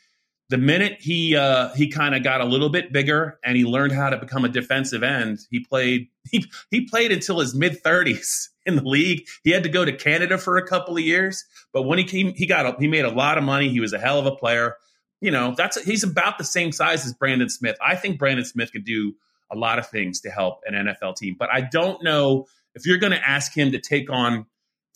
the 0.49 0.59
minute 0.59 0.99
he 1.01 1.37
uh, 1.37 1.72
he 1.75 1.88
kind 1.88 2.14
of 2.14 2.22
got 2.22 2.40
a 2.40 2.44
little 2.44 2.68
bit 2.68 2.92
bigger 2.92 3.38
and 3.44 3.57
he 3.57 3.64
learned 3.64 3.92
how 3.92 4.11
to 4.11 4.16
become 4.16 4.44
a 4.44 4.49
defensive 4.49 5.03
end, 5.03 5.38
he 5.51 5.64
played 5.64 6.09
he 6.31 6.44
he 6.70 6.87
played 6.87 7.12
until 7.12 7.38
his 7.38 7.55
mid 7.55 7.81
thirties 7.83 8.51
in 8.66 8.76
the 8.76 8.83
league. 8.83 9.26
He 9.44 9.50
had 9.50 9.62
to 9.62 9.68
go 9.68 9.85
to 9.85 9.92
Canada 9.92 10.38
for 10.38 10.57
a 10.57 10.66
couple 10.66 10.96
of 10.96 11.02
years, 11.02 11.44
but 11.72 11.83
when 11.83 11.98
he 11.98 12.05
came, 12.05 12.35
he 12.35 12.46
got 12.46 12.81
he 12.81 12.88
made 12.88 13.05
a 13.05 13.11
lot 13.11 13.38
of 13.38 13.44
money. 13.44 13.68
He 13.68 13.81
was 13.81 13.92
a 13.92 13.98
hell 13.98 14.18
of 14.18 14.26
a 14.26 14.35
player. 14.35 14.76
You 15.20 15.31
know, 15.31 15.55
that's 15.57 15.83
he's 15.83 16.05
about 16.05 16.38
the 16.38 16.44
same 16.44 16.72
size 16.72 17.07
as 17.07 17.14
Brandon 17.14 17.48
Smith. 17.48 17.76
I 17.81 17.96
think 17.96 18.18
Brandon 18.18 18.44
Smith 18.44 18.72
could 18.72 18.85
do 18.85 19.14
a 19.50 19.57
lot 19.57 19.79
of 19.79 19.88
things 19.88 20.20
to 20.22 20.31
help 20.31 20.61
an 20.66 20.74
NFL 20.74 21.16
team, 21.16 21.37
but 21.38 21.48
I 21.52 21.61
don't 21.61 22.02
know 22.02 22.46
if 22.74 22.85
you're 22.85 22.98
going 22.98 23.12
to 23.12 23.29
ask 23.29 23.57
him 23.57 23.72
to 23.72 23.81
take 23.81 24.11
on 24.11 24.46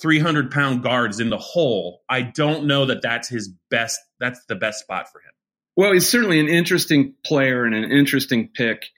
300 0.00 0.50
pound 0.50 0.82
guards 0.82 1.20
in 1.20 1.30
the 1.30 1.38
hole. 1.38 2.02
I 2.08 2.22
don't 2.22 2.66
know 2.66 2.86
that 2.86 3.02
that's 3.02 3.28
his 3.28 3.48
best. 3.70 4.00
That's 4.18 4.44
the 4.46 4.56
best 4.56 4.80
spot 4.80 5.10
for 5.10 5.20
him. 5.20 5.32
Well, 5.76 5.92
he's 5.92 6.08
certainly 6.08 6.40
an 6.40 6.48
interesting 6.48 7.14
player 7.24 7.64
and 7.64 7.74
an 7.74 7.90
interesting 7.90 8.48
pick. 8.52 8.88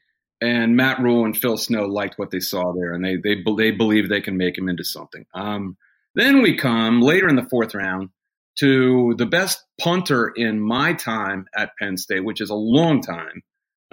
And 0.43 0.75
Matt 0.77 1.01
Rhule 1.01 1.25
and 1.25 1.37
Phil 1.37 1.57
Snow 1.57 1.85
liked 1.85 2.19
what 2.19 2.33
they 2.33 2.41
saw 2.41 2.73
there, 2.73 2.93
and 2.93 3.05
they 3.05 3.17
they 3.17 3.37
they 3.57 3.71
believe 3.71 4.09
they 4.09 4.21
can 4.21 4.37
make 4.37 4.59
him 4.59 4.69
into 4.69 4.83
something. 4.83 5.25
Um, 5.35 5.77
then 6.17 6.43
we 6.43 6.57
come 6.57 7.01
later 7.01 7.29
in 7.29 7.37
the 7.37 7.47
fourth 7.49 7.77
round 7.77 8.11
to 8.59 9.15
the 9.17 9.27
best 9.27 9.65
punter 9.81 10.33
in 10.35 10.61
my 10.61 10.95
time 10.95 11.47
at 11.57 11.77
Penn 11.79 11.97
State, 11.97 12.25
which 12.25 12.41
is 12.41 12.51
a 12.51 12.57
long 12.57 13.03
time. 13.03 13.43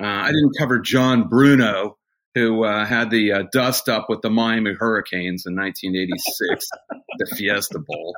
Uh, 0.01 0.05
I 0.05 0.27
didn't 0.27 0.57
cover 0.57 0.79
John 0.79 1.27
Bruno, 1.27 1.97
who 2.33 2.63
uh, 2.63 2.83
had 2.83 3.11
the 3.11 3.31
uh, 3.31 3.43
dust 3.51 3.87
up 3.87 4.07
with 4.09 4.21
the 4.21 4.31
Miami 4.31 4.73
Hurricanes 4.73 5.45
in 5.45 5.55
1986, 5.55 6.67
the 7.19 7.35
Fiesta 7.35 7.79
Bowl. 7.79 8.15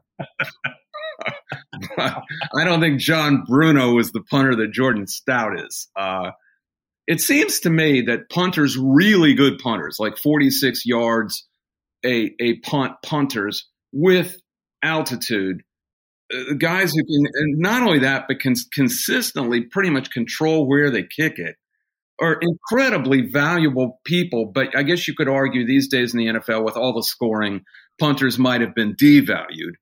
I 1.98 2.63
don't 2.63 2.80
think 2.80 3.00
John 3.00 3.44
Bruno 3.46 4.00
is 4.00 4.12
the 4.12 4.22
punter 4.22 4.56
that 4.56 4.72
Jordan 4.72 5.08
Stout 5.08 5.60
is. 5.60 5.89
Uh, 5.96 6.32
it 7.08 7.20
seems 7.20 7.62
to 7.62 7.70
me 7.70 8.02
that 8.02 8.30
punters, 8.30 8.78
really 8.78 9.34
good 9.34 9.60
punters, 9.60 9.98
like 10.00 10.18
46 10.18 10.86
yards 10.86 11.48
a, 12.06 12.34
a 12.40 12.60
punt 12.60 12.94
punters 13.04 13.68
with 13.92 14.38
altitude, 14.84 15.62
uh, 16.34 16.54
guys 16.58 16.94
who 16.94 17.04
can, 17.04 17.60
not 17.60 17.84
only 17.84 18.00
that, 18.00 18.26
but 18.28 18.40
can 18.40 18.56
consistently 18.74 19.62
pretty 19.62 19.90
much 19.90 20.12
control 20.12 20.68
where 20.68 20.90
they 20.90 21.04
kick 21.04 21.38
it, 21.38 21.56
are 22.22 22.40
incredibly 22.40 23.22
valuable 23.22 24.00
people. 24.06 24.46
But 24.46 24.76
I 24.76 24.84
guess 24.84 25.08
you 25.08 25.16
could 25.16 25.28
argue 25.28 25.66
these 25.66 25.88
days 25.88 26.14
in 26.14 26.20
the 26.20 26.28
NFL, 26.28 26.64
with 26.64 26.78
all 26.78 26.94
the 26.94 27.04
scoring, 27.04 27.62
punters 28.00 28.38
might 28.38 28.62
have 28.62 28.76
been 28.76 28.96
devalued 28.96 29.74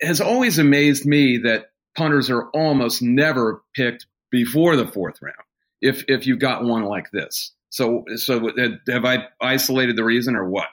It 0.00 0.06
has 0.06 0.20
always 0.20 0.58
amazed 0.58 1.04
me 1.06 1.38
that 1.38 1.66
punters 1.96 2.30
are 2.30 2.48
almost 2.50 3.02
never 3.02 3.62
picked 3.74 4.06
before 4.30 4.76
the 4.76 4.86
fourth 4.86 5.18
round. 5.20 5.36
If 5.82 6.04
if 6.08 6.26
you've 6.26 6.38
got 6.38 6.64
one 6.64 6.84
like 6.84 7.10
this, 7.10 7.52
so 7.68 8.04
so 8.16 8.50
have 8.88 9.04
I 9.04 9.26
isolated 9.40 9.96
the 9.96 10.04
reason 10.04 10.36
or 10.36 10.48
what? 10.48 10.68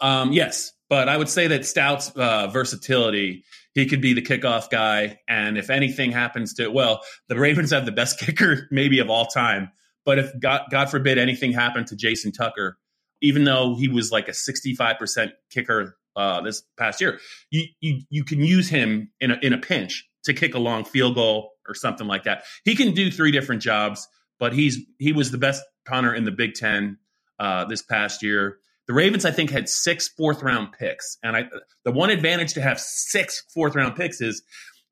Um, 0.00 0.32
yes, 0.32 0.72
but 0.88 1.08
I 1.08 1.16
would 1.16 1.28
say 1.28 1.48
that 1.48 1.64
Stout's 1.64 2.10
uh, 2.10 2.48
versatility, 2.48 3.44
he 3.74 3.86
could 3.86 4.00
be 4.00 4.12
the 4.12 4.22
kickoff 4.22 4.70
guy, 4.70 5.18
and 5.28 5.58
if 5.58 5.70
anything 5.70 6.12
happens 6.12 6.54
to 6.54 6.68
well, 6.68 7.00
the 7.28 7.38
Ravens 7.38 7.70
have 7.72 7.86
the 7.86 7.92
best 7.92 8.18
kicker 8.20 8.68
maybe 8.70 9.00
of 9.00 9.10
all 9.10 9.26
time. 9.26 9.70
But 10.04 10.18
if 10.18 10.38
God, 10.38 10.62
God 10.70 10.90
forbid 10.90 11.16
anything 11.18 11.52
happened 11.52 11.86
to 11.88 11.96
Jason 11.96 12.30
Tucker, 12.30 12.78
even 13.22 13.44
though 13.44 13.74
he 13.74 13.88
was 13.88 14.12
like 14.12 14.28
a 14.28 14.32
65% 14.32 15.32
kicker 15.50 15.96
uh, 16.16 16.40
this 16.42 16.62
past 16.76 17.00
year. 17.00 17.18
You, 17.50 17.64
you 17.80 18.02
you 18.10 18.24
can 18.24 18.40
use 18.40 18.68
him 18.68 19.10
in 19.20 19.30
a, 19.30 19.38
in 19.42 19.52
a 19.52 19.58
pinch 19.58 20.08
to 20.24 20.32
kick 20.32 20.54
a 20.54 20.58
long 20.58 20.84
field 20.84 21.14
goal 21.14 21.52
or 21.68 21.74
something 21.74 22.06
like 22.06 22.24
that. 22.24 22.44
He 22.64 22.74
can 22.76 22.94
do 22.94 23.10
three 23.10 23.30
different 23.30 23.62
jobs, 23.62 24.06
but 24.44 24.52
he's 24.52 24.80
he 24.98 25.14
was 25.14 25.30
the 25.30 25.38
best 25.38 25.62
punter 25.88 26.14
in 26.14 26.24
the 26.24 26.30
Big 26.30 26.52
Ten 26.52 26.98
uh, 27.40 27.64
this 27.64 27.80
past 27.80 28.22
year. 28.22 28.58
The 28.86 28.92
Ravens, 28.92 29.24
I 29.24 29.30
think, 29.30 29.48
had 29.48 29.70
six 29.70 30.06
fourth 30.06 30.42
round 30.42 30.72
picks, 30.78 31.16
and 31.22 31.34
I 31.34 31.44
the 31.86 31.92
one 31.92 32.10
advantage 32.10 32.52
to 32.52 32.60
have 32.60 32.78
six 32.78 33.42
fourth 33.54 33.74
round 33.74 33.96
picks 33.96 34.20
is 34.20 34.42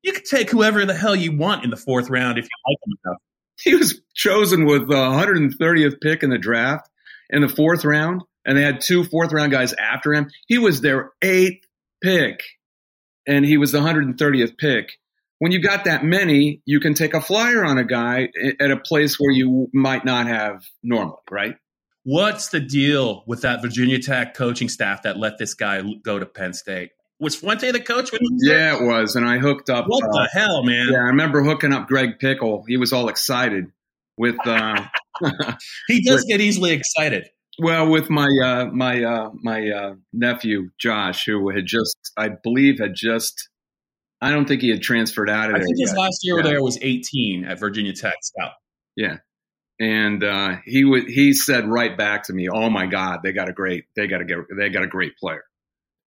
you 0.01 0.11
can 0.11 0.23
take 0.23 0.49
whoever 0.49 0.87
the 0.87 0.95
hell 0.95 1.15
you 1.15 1.37
want 1.37 1.63
in 1.63 1.69
the 1.69 1.77
fourth 1.77 2.09
round 2.09 2.39
if 2.39 2.45
you 2.45 2.71
like 2.71 2.77
them 2.83 2.97
enough. 3.05 3.21
He 3.61 3.75
was 3.75 4.01
chosen 4.15 4.65
with 4.65 4.87
the 4.89 4.95
130th 4.95 6.01
pick 6.01 6.23
in 6.23 6.31
the 6.31 6.39
draft 6.39 6.89
in 7.29 7.43
the 7.43 7.47
fourth 7.47 7.85
round 7.85 8.23
and 8.43 8.57
they 8.57 8.63
had 8.63 8.81
two 8.81 9.03
fourth 9.03 9.31
round 9.31 9.51
guys 9.51 9.73
after 9.73 10.15
him. 10.15 10.31
He 10.47 10.57
was 10.57 10.81
their 10.81 11.11
eighth 11.21 11.63
pick, 12.01 12.41
and 13.27 13.45
he 13.45 13.57
was 13.57 13.71
the 13.71 13.81
130th 13.81 14.57
pick. 14.57 14.93
When 15.43 15.51
you 15.51 15.59
got 15.59 15.83
that 15.83 16.05
many, 16.05 16.61
you 16.63 16.79
can 16.79 16.93
take 16.93 17.13
a 17.13 17.19
flyer 17.19 17.65
on 17.65 17.77
a 17.77 17.83
guy 17.83 18.29
at 18.61 18.71
a 18.71 18.77
place 18.77 19.17
where 19.19 19.33
you 19.33 19.67
might 19.73 20.05
not 20.05 20.25
have 20.27 20.63
normally, 20.81 21.17
right? 21.29 21.57
What's 22.03 22.47
the 22.47 22.61
deal 22.61 23.25
with 23.27 23.41
that 23.41 23.61
Virginia 23.61 23.99
Tech 23.99 24.35
coaching 24.35 24.69
staff 24.69 25.03
that 25.03 25.17
let 25.17 25.37
this 25.37 25.53
guy 25.53 25.83
go 26.01 26.17
to 26.17 26.25
Penn 26.25 26.53
State? 26.53 26.91
Was 27.19 27.35
Fuente 27.35 27.69
the 27.71 27.81
coach? 27.81 28.09
was 28.13 28.21
yeah, 28.41 28.77
it 28.77 28.83
was, 28.85 29.17
and 29.17 29.25
I 29.25 29.39
hooked 29.39 29.69
up. 29.69 29.83
What 29.89 30.05
uh, 30.05 30.11
the 30.13 30.29
hell, 30.31 30.63
man? 30.63 30.87
Yeah, 30.89 30.99
I 30.99 31.07
remember 31.07 31.43
hooking 31.43 31.73
up 31.73 31.89
Greg 31.89 32.19
Pickel. 32.19 32.63
He 32.65 32.77
was 32.77 32.93
all 32.93 33.09
excited 33.09 33.65
with. 34.17 34.37
Uh, 34.47 34.81
he 35.89 36.05
does 36.05 36.21
with, 36.21 36.27
get 36.29 36.39
easily 36.39 36.71
excited. 36.71 37.27
Well, 37.59 37.89
with 37.89 38.09
my 38.09 38.29
uh, 38.41 38.67
my 38.67 39.03
uh, 39.03 39.31
my 39.41 39.69
uh, 39.69 39.95
nephew 40.13 40.69
Josh, 40.79 41.25
who 41.25 41.49
had 41.49 41.65
just, 41.65 41.97
I 42.15 42.29
believe, 42.29 42.79
had 42.79 42.95
just, 42.95 43.49
I 44.23 44.31
don't 44.31 44.47
think 44.47 44.61
he 44.61 44.69
had 44.69 44.81
transferred 44.81 45.29
out 45.29 45.49
of 45.49 45.55
I 45.55 45.59
there. 45.59 45.63
I 45.63 45.65
think 45.65 45.79
his 45.79 45.93
last 45.93 46.19
year 46.23 46.37
yeah. 46.37 46.43
there 46.43 46.63
was 46.63 46.79
18 46.81 47.43
at 47.43 47.59
Virginia 47.59 47.91
Tech. 47.91 48.15
Scout. 48.21 48.53
Yeah, 48.95 49.17
and 49.81 50.23
uh, 50.23 50.57
he 50.63 50.85
would 50.85 51.09
he 51.09 51.33
said 51.33 51.67
right 51.67 51.97
back 51.97 52.23
to 52.23 52.33
me, 52.33 52.47
"Oh 52.47 52.69
my 52.69 52.85
God, 52.85 53.19
they 53.21 53.33
got 53.33 53.49
a 53.49 53.53
great, 53.53 53.83
they 53.97 54.07
got 54.07 54.21
a 54.21 54.25
they 54.57 54.69
got 54.69 54.83
a 54.83 54.87
great 54.87 55.17
player." 55.17 55.43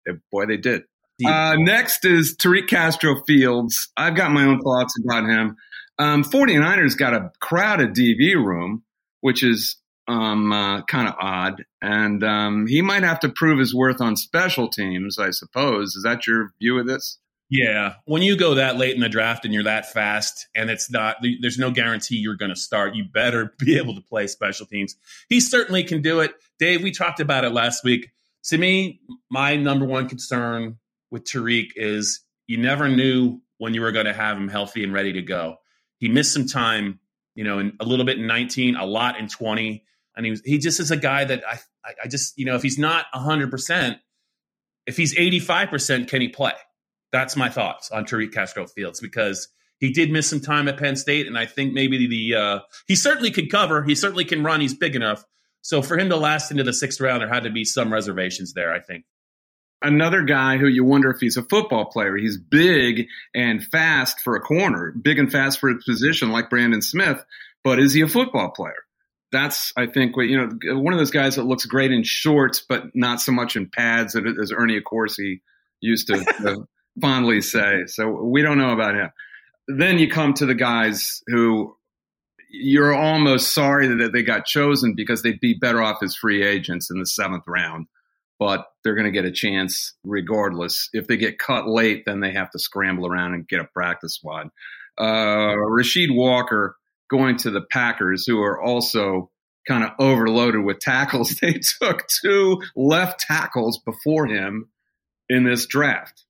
And 0.06 0.20
boy, 0.30 0.46
they 0.46 0.58
did. 0.58 0.82
Uh, 1.26 1.56
next 1.58 2.04
is 2.04 2.36
Tariq 2.36 2.68
Castro 2.68 3.22
Fields. 3.26 3.90
I've 3.96 4.14
got 4.14 4.30
my 4.30 4.44
own 4.44 4.60
thoughts 4.60 4.94
about 5.04 5.24
him. 5.28 5.56
Um, 5.98 6.24
49ers 6.24 6.96
got 6.96 7.14
a 7.14 7.30
crowded 7.40 7.94
DB 7.94 8.34
room, 8.34 8.82
which 9.20 9.44
is 9.44 9.76
um, 10.08 10.52
uh, 10.52 10.82
kind 10.82 11.08
of 11.08 11.14
odd. 11.20 11.64
And 11.80 12.22
um, 12.24 12.66
he 12.66 12.82
might 12.82 13.04
have 13.04 13.20
to 13.20 13.28
prove 13.28 13.60
his 13.60 13.74
worth 13.74 14.00
on 14.00 14.16
special 14.16 14.68
teams, 14.68 15.18
I 15.18 15.30
suppose. 15.30 15.94
Is 15.94 16.02
that 16.02 16.26
your 16.26 16.52
view 16.60 16.78
of 16.78 16.86
this? 16.86 17.18
Yeah. 17.50 17.94
When 18.06 18.22
you 18.22 18.36
go 18.36 18.54
that 18.54 18.78
late 18.78 18.94
in 18.94 19.00
the 19.00 19.08
draft 19.08 19.44
and 19.44 19.52
you're 19.52 19.64
that 19.64 19.92
fast, 19.92 20.48
and 20.54 20.70
it's 20.70 20.90
not, 20.90 21.16
there's 21.40 21.58
no 21.58 21.70
guarantee 21.70 22.16
you're 22.16 22.36
going 22.36 22.50
to 22.50 22.56
start, 22.56 22.94
you 22.94 23.04
better 23.04 23.54
be 23.58 23.76
able 23.76 23.94
to 23.94 24.00
play 24.00 24.26
special 24.26 24.66
teams. 24.66 24.96
He 25.28 25.40
certainly 25.40 25.84
can 25.84 26.02
do 26.02 26.20
it. 26.20 26.32
Dave, 26.58 26.82
we 26.82 26.90
talked 26.90 27.20
about 27.20 27.44
it 27.44 27.50
last 27.50 27.84
week. 27.84 28.10
To 28.44 28.58
me, 28.58 29.00
my 29.30 29.56
number 29.56 29.86
one 29.86 30.08
concern 30.08 30.78
with 31.10 31.24
Tariq 31.24 31.68
is 31.76 32.20
you 32.46 32.58
never 32.58 32.88
knew 32.88 33.40
when 33.58 33.72
you 33.72 33.80
were 33.80 33.92
going 33.92 34.06
to 34.06 34.12
have 34.12 34.36
him 34.36 34.48
healthy 34.48 34.82
and 34.82 34.92
ready 34.92 35.12
to 35.14 35.22
go. 35.22 35.56
He 35.98 36.08
missed 36.08 36.32
some 36.32 36.46
time, 36.46 36.98
you 37.34 37.44
know, 37.44 37.58
in, 37.58 37.76
a 37.80 37.84
little 37.84 38.04
bit 38.04 38.18
in 38.18 38.26
19, 38.26 38.76
a 38.76 38.84
lot 38.84 39.18
in 39.18 39.28
20 39.28 39.84
and 40.16 40.24
he 40.24 40.30
was, 40.30 40.40
he 40.42 40.58
just 40.58 40.80
is 40.80 40.90
a 40.90 40.96
guy 40.96 41.24
that 41.24 41.42
I, 41.46 41.58
I 42.02 42.08
just, 42.08 42.38
you 42.38 42.44
know, 42.44 42.54
if 42.54 42.62
he's 42.62 42.78
not 42.78 43.06
100%, 43.14 43.98
if 44.86 44.96
he's 44.96 45.14
85%, 45.14 46.08
can 46.08 46.20
he 46.20 46.28
play? 46.28 46.52
That's 47.14 47.36
my 47.36 47.48
thoughts 47.48 47.92
on 47.92 48.06
Tariq 48.06 48.32
Castro 48.32 48.66
Fields 48.66 48.98
because 48.98 49.46
he 49.78 49.92
did 49.92 50.10
miss 50.10 50.28
some 50.28 50.40
time 50.40 50.66
at 50.66 50.78
Penn 50.78 50.96
State. 50.96 51.28
And 51.28 51.38
I 51.38 51.46
think 51.46 51.72
maybe 51.72 52.08
the, 52.08 52.34
uh, 52.34 52.58
he 52.88 52.96
certainly 52.96 53.30
can 53.30 53.46
cover. 53.46 53.84
He 53.84 53.94
certainly 53.94 54.24
can 54.24 54.42
run. 54.42 54.60
He's 54.60 54.74
big 54.74 54.96
enough. 54.96 55.24
So 55.62 55.80
for 55.80 55.96
him 55.96 56.08
to 56.08 56.16
last 56.16 56.50
into 56.50 56.64
the 56.64 56.72
sixth 56.72 57.00
round, 57.00 57.20
there 57.20 57.28
had 57.28 57.44
to 57.44 57.50
be 57.50 57.64
some 57.64 57.92
reservations 57.92 58.52
there, 58.52 58.74
I 58.74 58.80
think. 58.80 59.04
Another 59.80 60.24
guy 60.24 60.56
who 60.56 60.66
you 60.66 60.82
wonder 60.82 61.08
if 61.08 61.20
he's 61.20 61.36
a 61.36 61.44
football 61.44 61.84
player. 61.84 62.16
He's 62.16 62.36
big 62.36 63.06
and 63.32 63.62
fast 63.62 64.18
for 64.18 64.34
a 64.34 64.40
corner, 64.40 64.92
big 65.00 65.20
and 65.20 65.30
fast 65.30 65.60
for 65.60 65.70
a 65.70 65.78
position, 65.86 66.32
like 66.32 66.50
Brandon 66.50 66.82
Smith. 66.82 67.24
But 67.62 67.78
is 67.78 67.92
he 67.94 68.00
a 68.00 68.08
football 68.08 68.50
player? 68.50 68.74
that's 69.30 69.72
I 69.76 69.86
think 69.86 70.16
what 70.16 70.26
you 70.26 70.38
know 70.38 70.78
one 70.80 70.92
of 70.92 70.98
those 71.00 71.10
guys 71.10 71.36
that 71.36 71.42
looks 71.44 71.66
great 71.66 71.90
in 71.90 72.04
shorts, 72.04 72.64
but 72.66 72.94
not 72.94 73.20
so 73.20 73.32
much 73.32 73.56
in 73.56 73.68
pads, 73.68 74.14
as 74.14 74.52
Ernie 74.52 74.80
Accorsi 74.80 75.40
used 75.80 76.06
to 76.06 76.66
fondly 77.00 77.40
say. 77.40 77.84
So 77.86 78.08
we 78.08 78.42
don't 78.42 78.58
know 78.58 78.72
about 78.72 78.94
him. 78.94 79.10
Then 79.68 79.98
you 79.98 80.08
come 80.08 80.34
to 80.34 80.46
the 80.46 80.54
guys 80.54 81.22
who 81.26 81.76
you're 82.50 82.94
almost 82.94 83.52
sorry 83.52 83.88
that 83.88 84.12
they 84.12 84.22
got 84.22 84.46
chosen 84.46 84.94
because 84.94 85.22
they'd 85.22 85.40
be 85.40 85.54
better 85.54 85.82
off 85.82 86.02
as 86.02 86.14
free 86.14 86.44
agents 86.44 86.90
in 86.90 86.98
the 86.98 87.06
seventh 87.06 87.44
round. 87.46 87.86
But 88.38 88.66
they're 88.82 88.94
going 88.94 89.06
to 89.06 89.10
get 89.12 89.24
a 89.24 89.32
chance 89.32 89.94
regardless. 90.04 90.88
If 90.92 91.06
they 91.06 91.16
get 91.16 91.38
cut 91.38 91.68
late, 91.68 92.04
then 92.04 92.20
they 92.20 92.32
have 92.32 92.50
to 92.50 92.58
scramble 92.58 93.06
around 93.06 93.34
and 93.34 93.48
get 93.48 93.60
a 93.60 93.64
practice 93.64 94.14
squad. 94.16 94.48
Uh, 94.98 95.54
Rasheed 95.54 96.14
Walker 96.14 96.76
going 97.10 97.36
to 97.38 97.50
the 97.50 97.62
Packers, 97.62 98.26
who 98.26 98.40
are 98.42 98.60
also 98.60 99.30
kind 99.66 99.84
of 99.84 99.90
overloaded 99.98 100.64
with 100.64 100.78
tackles. 100.78 101.34
They 101.40 101.60
took 101.80 102.06
two 102.22 102.60
left 102.76 103.20
tackles 103.20 103.78
before 103.78 104.26
him 104.26 104.68
in 105.28 105.44
this 105.44 105.66
draft. 105.66 106.23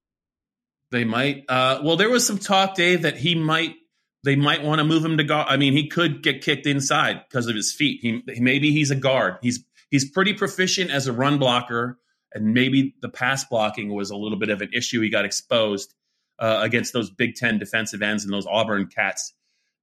They 0.95 1.03
might. 1.03 1.45
Uh, 1.49 1.81
well, 1.83 1.97
there 1.97 2.09
was 2.09 2.25
some 2.25 2.39
talk, 2.39 2.77
Dave, 2.77 3.03
that 3.03 3.17
he 3.17 3.35
might 3.35 3.75
they 4.23 4.37
might 4.37 4.63
want 4.63 4.79
to 4.79 4.85
move 4.85 5.05
him 5.05 5.17
to 5.17 5.25
guard. 5.25 5.49
I 5.51 5.57
mean, 5.57 5.73
he 5.73 5.89
could 5.89 6.23
get 6.23 6.41
kicked 6.41 6.67
inside 6.67 7.21
because 7.29 7.49
of 7.49 7.57
his 7.57 7.73
feet. 7.73 7.99
He 8.01 8.23
maybe 8.41 8.71
he's 8.71 8.93
a 8.93 8.95
guard. 8.95 9.39
He's 9.43 9.65
he's 9.91 10.09
pretty 10.09 10.35
proficient 10.35 10.93
as 10.93 11.09
a 11.09 11.13
run 11.13 11.39
blocker, 11.39 11.99
and 12.33 12.55
maybe 12.55 12.95
the 13.03 13.09
pass 13.09 13.45
blocking 13.45 13.93
was 13.93 14.11
a 14.11 14.17
little 14.17 14.39
bit 14.39 14.51
of 14.51 14.63
an 14.63 14.71
issue. 14.73 15.01
He 15.01 15.11
got 15.11 15.25
exposed 15.25 15.93
uh, 16.39 16.61
against 16.63 16.93
those 16.93 17.11
Big 17.11 17.35
Ten 17.35 17.59
defensive 17.59 18.01
ends 18.01 18.23
and 18.23 18.33
those 18.33 18.47
Auburn 18.47 18.87
cats 18.87 19.35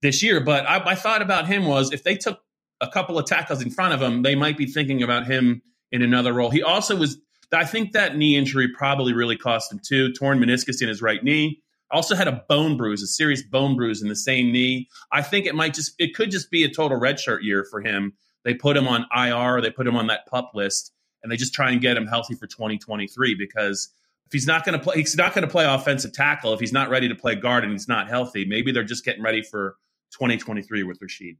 this 0.01 0.23
year. 0.23 0.39
But 0.39 0.65
I, 0.65 0.91
I 0.91 0.95
thought 0.95 1.21
about 1.21 1.45
him 1.45 1.65
was 1.65 1.91
if 1.91 2.05
they 2.05 2.15
took 2.15 2.39
a 2.79 2.87
couple 2.87 3.19
of 3.19 3.25
tackles 3.25 3.61
in 3.61 3.69
front 3.69 3.93
of 3.93 4.01
him, 4.01 4.21
they 4.21 4.35
might 4.35 4.57
be 4.57 4.65
thinking 4.65 5.03
about 5.03 5.27
him 5.27 5.61
in 5.91 6.03
another 6.03 6.31
role. 6.31 6.51
He 6.51 6.63
also 6.63 6.95
was. 6.95 7.17
I 7.53 7.65
think 7.65 7.91
that 7.91 8.15
knee 8.15 8.37
injury 8.37 8.69
probably 8.69 9.13
really 9.13 9.37
cost 9.37 9.71
him 9.71 9.79
too. 9.79 10.13
Torn 10.13 10.39
meniscus 10.39 10.81
in 10.81 10.87
his 10.87 11.01
right 11.01 11.23
knee. 11.23 11.61
Also 11.91 12.15
had 12.15 12.27
a 12.27 12.43
bone 12.47 12.77
bruise, 12.77 13.03
a 13.03 13.07
serious 13.07 13.43
bone 13.43 13.75
bruise 13.75 14.01
in 14.01 14.07
the 14.07 14.15
same 14.15 14.51
knee. 14.51 14.87
I 15.11 15.21
think 15.21 15.45
it 15.45 15.55
might 15.55 15.73
just, 15.73 15.93
it 15.99 16.15
could 16.15 16.31
just 16.31 16.49
be 16.49 16.63
a 16.63 16.69
total 16.69 16.97
redshirt 16.97 17.39
year 17.41 17.65
for 17.69 17.81
him. 17.81 18.13
They 18.45 18.53
put 18.53 18.77
him 18.77 18.87
on 18.87 19.05
IR, 19.15 19.61
they 19.61 19.69
put 19.69 19.87
him 19.87 19.97
on 19.97 20.07
that 20.07 20.25
pup 20.27 20.51
list, 20.53 20.93
and 21.21 21.31
they 21.31 21.35
just 21.35 21.53
try 21.53 21.69
and 21.69 21.81
get 21.81 21.97
him 21.97 22.07
healthy 22.07 22.33
for 22.33 22.47
2023 22.47 23.35
because 23.35 23.89
if 24.25 24.31
he's 24.33 24.47
not 24.47 24.63
going 24.63 24.79
to 24.79 24.83
play, 24.83 24.95
he's 24.95 25.17
not 25.17 25.33
going 25.33 25.45
to 25.45 25.51
play 25.51 25.65
offensive 25.65 26.13
tackle. 26.13 26.53
If 26.53 26.61
he's 26.61 26.71
not 26.71 26.89
ready 26.89 27.09
to 27.09 27.15
play 27.15 27.35
guard 27.35 27.65
and 27.65 27.73
he's 27.73 27.89
not 27.89 28.07
healthy, 28.07 28.45
maybe 28.45 28.71
they're 28.71 28.83
just 28.85 29.03
getting 29.03 29.21
ready 29.21 29.41
for 29.41 29.75
2023 30.13 30.83
with 30.83 30.99
Rasheed. 31.01 31.35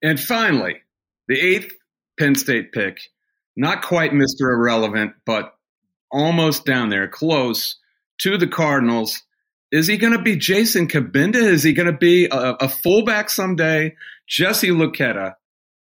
And 0.00 0.20
finally, 0.20 0.76
the 1.26 1.40
eighth 1.40 1.74
Penn 2.18 2.36
State 2.36 2.70
pick, 2.70 3.00
not 3.56 3.82
quite 3.82 4.12
Mr. 4.12 4.42
Irrelevant, 4.42 5.14
but 5.24 5.55
almost 6.10 6.64
down 6.64 6.88
there, 6.88 7.08
close 7.08 7.76
to 8.20 8.38
the 8.38 8.46
Cardinals. 8.46 9.22
Is 9.72 9.86
he 9.86 9.96
going 9.96 10.12
to 10.12 10.22
be 10.22 10.36
Jason 10.36 10.88
Cabinda? 10.88 11.36
Is 11.36 11.62
he 11.62 11.72
going 11.72 11.90
to 11.90 11.98
be 11.98 12.26
a, 12.26 12.56
a, 12.60 12.68
fullback 12.68 13.30
someday? 13.30 13.96
Jesse 14.28 14.68
Luketa 14.68 15.34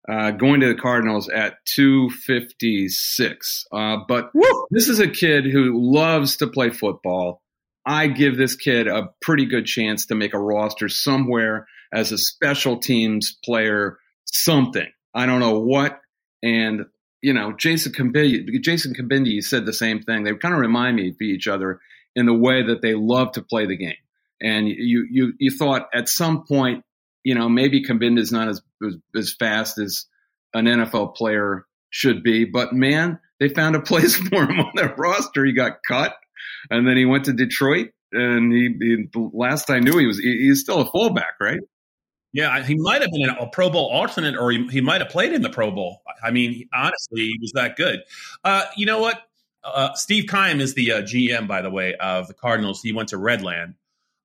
uh, 0.09 0.31
going 0.33 0.61
to 0.61 0.69
the 0.69 0.81
Cardinals 0.81 1.29
at 1.29 1.65
256. 1.67 3.67
Uh, 3.73 3.97
but 4.07 4.31
Woo! 4.35 4.67
this 4.71 4.89
is 4.89 5.01
a 5.01 5.09
kid 5.09 5.47
who 5.47 5.93
loves 5.93 6.37
to 6.37 6.47
play 6.47 6.71
football. 6.71 7.43
I 7.85 8.07
give 8.07 8.37
this 8.37 8.55
kid 8.55 8.87
a 8.87 9.11
pretty 9.21 9.47
good 9.47 9.67
chance 9.67 10.07
to 10.07 10.15
make 10.15 10.35
a 10.35 10.39
roster 10.39 10.89
somewhere 10.89 11.67
as 11.93 12.13
a 12.13 12.19
special 12.19 12.79
teams 12.79 13.37
player, 13.45 13.99
something. 14.25 14.87
I 15.15 15.27
don't 15.27 15.41
know 15.41 15.61
what. 15.61 16.01
And, 16.43 16.87
you 17.23 17.33
know, 17.33 17.53
Jason 17.53 17.93
Cabinda, 17.93 18.61
Jason 18.61 18.95
Cabinda 18.95 19.43
said 19.43 19.65
the 19.65 19.73
same 19.73 20.03
thing. 20.03 20.25
They 20.25 20.35
kind 20.35 20.55
of 20.55 20.61
remind 20.61 20.97
me 20.97 21.11
of 21.11 21.21
each 21.23 21.49
other 21.49 21.81
in 22.15 22.27
the 22.27 22.35
way 22.35 22.63
that 22.65 22.83
they 22.83 22.95
love 22.95 23.33
to 23.33 23.43
play 23.43 23.67
the 23.67 23.77
game. 23.77 23.95
And 24.41 24.69
you 24.69 25.07
you 25.09 25.33
you 25.39 25.51
thought 25.53 25.89
at 25.95 26.09
some 26.09 26.45
point, 26.45 26.85
you 27.23 27.37
know, 27.37 27.49
maybe 27.49 27.85
Cabinda 27.85 28.19
is 28.19 28.33
not 28.33 28.49
as, 28.49 28.61
as, 28.85 28.97
as 29.17 29.35
fast 29.39 29.79
as 29.79 30.07
an 30.53 30.67
NFL 30.67 31.15
player 31.15 31.65
should 31.91 32.25
be, 32.25 32.45
but 32.45 32.73
man, 32.73 33.21
they 33.39 33.49
found 33.49 33.77
a 33.77 33.81
place 33.81 34.17
for 34.29 34.43
him 34.43 34.59
on 34.59 34.73
their 34.75 34.95
roster. 34.99 35.45
He 35.45 35.53
got 35.53 35.79
cut, 35.87 36.15
and 36.71 36.87
then 36.87 36.97
he 36.97 37.05
went 37.05 37.27
to 37.27 37.33
Detroit. 37.33 37.91
And 38.15 38.53
he, 38.53 38.69
he 38.79 39.09
last 39.15 39.71
I 39.71 39.79
knew, 39.79 39.97
he 39.97 40.07
was 40.07 40.19
he, 40.19 40.49
he's 40.49 40.61
still 40.61 40.81
a 40.81 40.91
fullback, 40.91 41.35
right? 41.41 41.61
Yeah, 42.33 42.63
he 42.63 42.77
might 42.77 43.03
have 43.03 43.11
been 43.11 43.29
a 43.29 43.47
Pro 43.47 43.69
Bowl 43.69 43.91
alternate, 43.93 44.37
or 44.37 44.51
he, 44.51 44.67
he 44.69 44.81
might 44.81 45.03
have 45.03 45.11
played 45.11 45.33
in 45.33 45.43
the 45.43 45.51
Pro 45.51 45.71
Bowl. 45.71 46.03
I 46.23 46.31
mean, 46.31 46.67
honestly, 46.73 47.21
he 47.21 47.39
was 47.41 47.53
that 47.53 47.77
good. 47.77 48.01
Uh, 48.43 48.65
you 48.77 48.87
know 48.87 49.01
what? 49.01 49.21
Uh, 49.63 49.93
Steve 49.95 50.29
Keim 50.29 50.61
is 50.61 50.75
the 50.75 50.93
uh, 50.93 51.03
GM, 51.03 51.47
by 51.47 51.63
the 51.63 51.71
way, 51.71 51.95
of 51.95 52.29
the 52.29 52.35
Cardinals. 52.35 52.81
He 52.83 52.93
went 52.93 53.11
to 53.11 53.19
Red 53.19 53.43
Lion, 53.43 53.77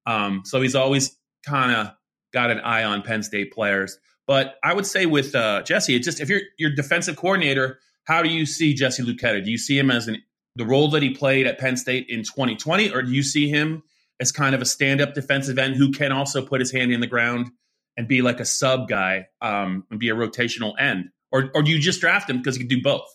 um, 0.06 0.44
so 0.46 0.62
he's 0.62 0.74
always 0.74 1.16
kind 1.46 1.72
of 1.74 1.94
got 2.32 2.50
an 2.50 2.60
eye 2.60 2.84
on 2.84 3.02
Penn 3.02 3.24
State 3.24 3.52
players. 3.52 4.00
But 4.26 4.56
I 4.64 4.74
would 4.74 4.86
say 4.86 5.06
with 5.06 5.36
uh, 5.36 5.62
Jesse, 5.64 6.00
just 6.00 6.20
if 6.20 6.30
you're 6.30 6.42
your 6.58 6.74
defensive 6.74 7.18
coordinator, 7.18 7.80
how 8.06 8.22
do 8.24 8.30
you 8.30 8.46
see 8.46 8.74
Jesse 8.74 9.04
Luketa? 9.04 9.44
Do 9.44 9.52
you 9.52 9.58
see 9.58 9.78
him 9.78 9.92
as 9.92 10.08
an, 10.08 10.22
the 10.56 10.66
role 10.66 10.90
that 10.92 11.04
he 11.04 11.12
played 11.12 11.46
at 11.46 11.60
Penn 11.60 11.78
State 11.78 12.08
in 12.10 12.24
2020, 12.24 12.92
or 12.94 13.02
do 13.02 13.12
you 13.12 13.24
see 13.24 13.50
him 13.50 13.84
as 14.20 14.32
kind 14.32 14.56
of 14.56 14.62
a 14.62 14.66
stand-up 14.66 15.14
defensive 15.14 15.60
end 15.60 15.76
who 15.76 15.92
can 15.92 16.12
also 16.12 16.44
put 16.44 16.60
his 16.62 16.72
hand 16.72 16.92
in 16.92 17.02
the 17.02 17.08
ground 17.08 17.52
and 17.98 18.08
be 18.08 18.22
like 18.22 18.40
a 18.40 18.46
sub 18.46 18.88
guy 18.88 19.28
um, 19.42 19.84
and 19.90 20.00
be 20.00 20.10
a 20.10 20.16
rotational 20.16 20.80
end, 20.80 21.10
or 21.32 21.50
or 21.54 21.64
do 21.64 21.72
you 21.72 21.80
just 21.80 22.00
draft 22.00 22.30
him 22.30 22.38
because 22.38 22.56
he 22.56 22.60
can 22.60 22.70
do 22.70 22.82
both? 22.82 23.08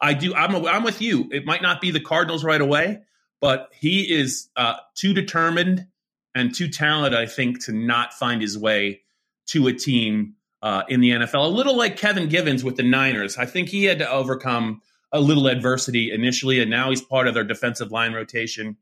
I 0.00 0.14
do. 0.14 0.34
I'm, 0.34 0.54
a, 0.54 0.66
I'm 0.66 0.82
with 0.82 1.00
you. 1.00 1.28
It 1.30 1.44
might 1.44 1.62
not 1.62 1.80
be 1.80 1.92
the 1.92 2.00
Cardinals 2.00 2.42
right 2.42 2.60
away, 2.60 3.02
but 3.40 3.70
he 3.72 4.12
is 4.12 4.48
uh, 4.56 4.74
too 4.96 5.14
determined 5.14 5.86
and 6.34 6.52
too 6.52 6.68
talented, 6.68 7.18
I 7.18 7.26
think, 7.26 7.64
to 7.66 7.72
not 7.72 8.12
find 8.14 8.42
his 8.42 8.58
way 8.58 9.02
to 9.48 9.68
a 9.68 9.72
team 9.72 10.34
uh, 10.62 10.82
in 10.88 11.00
the 11.00 11.10
NFL. 11.10 11.44
A 11.44 11.48
little 11.48 11.76
like 11.76 11.96
Kevin 11.96 12.28
Givens 12.28 12.64
with 12.64 12.76
the 12.76 12.82
Niners. 12.82 13.36
I 13.36 13.46
think 13.46 13.68
he 13.68 13.84
had 13.84 13.98
to 13.98 14.10
overcome 14.10 14.80
a 15.12 15.20
little 15.20 15.46
adversity 15.46 16.10
initially, 16.10 16.60
and 16.60 16.70
now 16.70 16.90
he's 16.90 17.02
part 17.02 17.28
of 17.28 17.34
their 17.34 17.44
defensive 17.44 17.92
line 17.92 18.12
rotation. 18.12 18.76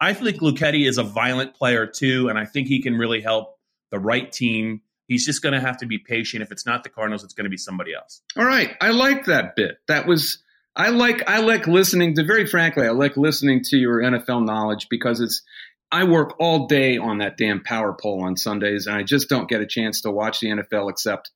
I 0.00 0.12
think 0.12 0.38
Luketa 0.38 0.86
is 0.86 0.98
a 0.98 1.02
violent 1.02 1.54
player 1.54 1.86
too, 1.86 2.28
and 2.28 2.38
I 2.38 2.44
think 2.44 2.68
he 2.68 2.82
can 2.82 2.98
really 2.98 3.20
help 3.20 3.58
the 3.90 3.98
right 3.98 4.30
team. 4.30 4.82
He's 5.06 5.24
just 5.24 5.42
going 5.42 5.52
to 5.52 5.60
have 5.60 5.78
to 5.78 5.86
be 5.86 5.98
patient. 5.98 6.42
If 6.42 6.50
it's 6.50 6.66
not 6.66 6.82
the 6.82 6.88
Cardinals, 6.88 7.24
it's 7.24 7.34
going 7.34 7.44
to 7.44 7.50
be 7.50 7.56
somebody 7.56 7.94
else. 7.94 8.22
All 8.36 8.44
right, 8.44 8.74
I 8.80 8.90
like 8.90 9.26
that 9.26 9.54
bit. 9.56 9.78
That 9.88 10.06
was 10.06 10.42
I 10.74 10.90
like 10.90 11.28
I 11.28 11.40
like 11.40 11.66
listening 11.66 12.14
to 12.16 12.24
very 12.24 12.46
frankly, 12.46 12.86
I 12.86 12.90
like 12.90 13.16
listening 13.16 13.62
to 13.64 13.76
your 13.76 14.02
NFL 14.02 14.44
knowledge 14.44 14.88
because 14.90 15.20
it's 15.20 15.42
I 15.90 16.04
work 16.04 16.34
all 16.38 16.66
day 16.66 16.98
on 16.98 17.18
that 17.18 17.36
damn 17.36 17.62
power 17.62 17.96
poll 17.98 18.24
on 18.24 18.36
Sundays 18.36 18.86
and 18.86 18.96
I 18.96 19.02
just 19.02 19.28
don't 19.28 19.48
get 19.48 19.60
a 19.60 19.66
chance 19.66 20.02
to 20.02 20.10
watch 20.10 20.40
the 20.40 20.48
NFL 20.48 20.90
except 20.90 21.30